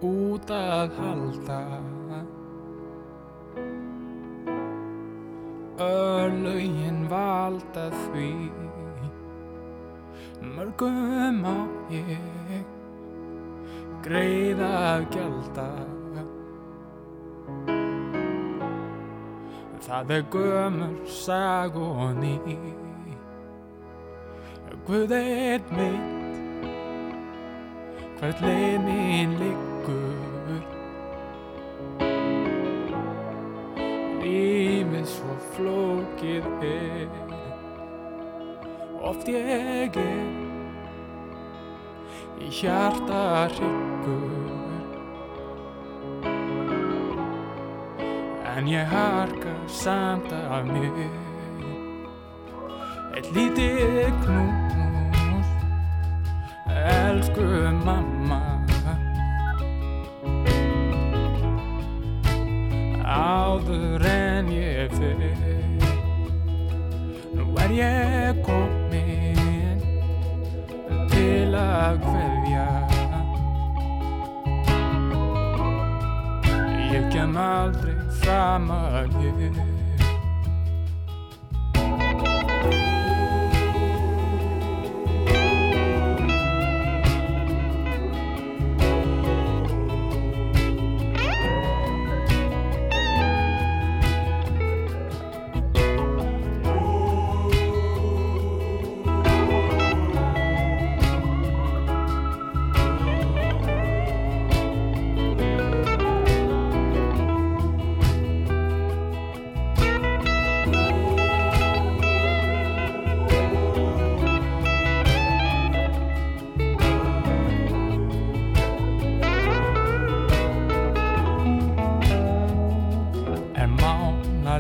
út 0.02 0.50
að 0.58 0.98
halda 0.98 1.62
Örlögin 5.86 7.06
valda 7.14 7.92
því 8.08 8.34
Mörgum 10.58 11.46
á 11.46 11.58
ég 11.94 12.39
greiða 14.10 14.68
af 14.96 15.04
gjalda. 15.14 15.70
Það 19.86 20.12
er 20.18 20.24
gömur 20.34 20.96
sag 21.06 21.78
og 21.78 22.16
ný 22.18 22.36
Guð 24.90 25.12
eitt 25.14 25.70
mitt. 25.78 26.66
Hvert 28.18 28.42
leið 28.42 28.80
mín 28.88 29.36
liggur. 29.38 30.64
Lífið 34.24 35.06
svo 35.14 35.38
flókið 35.54 36.50
er. 36.72 37.16
Oft 39.06 39.30
ég 39.30 39.54
er 39.60 40.39
í 42.38 42.52
hjarta 42.60 43.48
hryggur. 43.56 44.38
En 48.56 48.68
ég 48.68 48.86
harka 48.94 49.56
samt 49.68 50.32
af 50.36 50.70
mér. 50.70 51.02
Eitt 53.16 53.32
lítið 53.36 54.14
knús 54.24 55.50
Elsku 56.70 57.48
mamma. 57.86 58.60
Áður 63.10 64.06
en 64.06 64.52
ég 64.54 64.94
fyrir 64.94 65.50
Nú 67.34 67.48
er 67.64 67.74
ég 67.74 68.40
komin 68.46 69.82
til 71.10 71.58
að 71.58 71.98
hverja 72.06 72.19
aldrei 77.38 77.98
fram 78.22 78.72
að 78.74 79.20
ég 79.26 79.60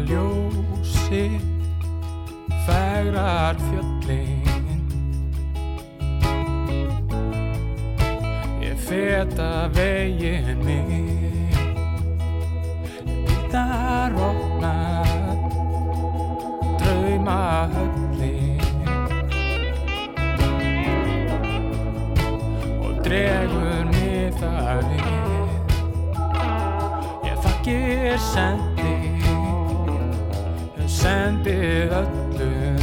ljósi 0.08 1.40
fegrar 2.66 3.56
fjöllin. 3.68 4.84
Ég 8.62 8.78
feta 8.78 9.70
veginn 9.74 10.64
mig 10.64 11.30
Þar 13.50 14.14
opnar 14.14 15.10
drauma 16.78 17.42
höllin 17.74 18.62
og 22.78 22.94
dregur 23.06 23.86
mig 23.90 24.38
þar 24.38 24.84
við 24.86 25.10
Ég 27.26 27.38
þakkir 27.48 28.20
sendi 28.32 28.69
sendi 31.10 31.90
öllum. 32.00 32.78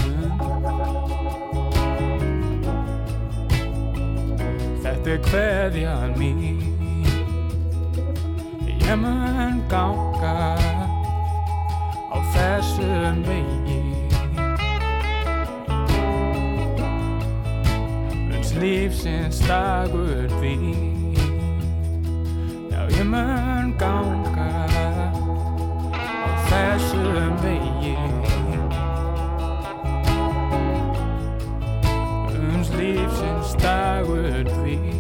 Þetta 4.83 5.11
er 5.15 5.21
hverjan 5.31 6.17
mín. 6.19 6.59
Ég 8.87 8.97
mun 9.03 9.63
ganga 9.71 10.57
á 12.11 12.17
þessum 12.35 13.23
vegi. 13.29 13.79
Uns 18.35 18.51
lífsins 18.63 19.41
dagur 19.47 20.27
því 20.39 20.57
Já, 22.73 22.81
ég 22.99 23.07
mun 23.11 23.75
ganga 23.81 24.51
á 26.27 26.31
þessum 26.51 27.35
vegi 27.43 28.16
Since 32.95 33.65
I 33.65 34.03
would 34.05 34.47
be. 34.65 34.96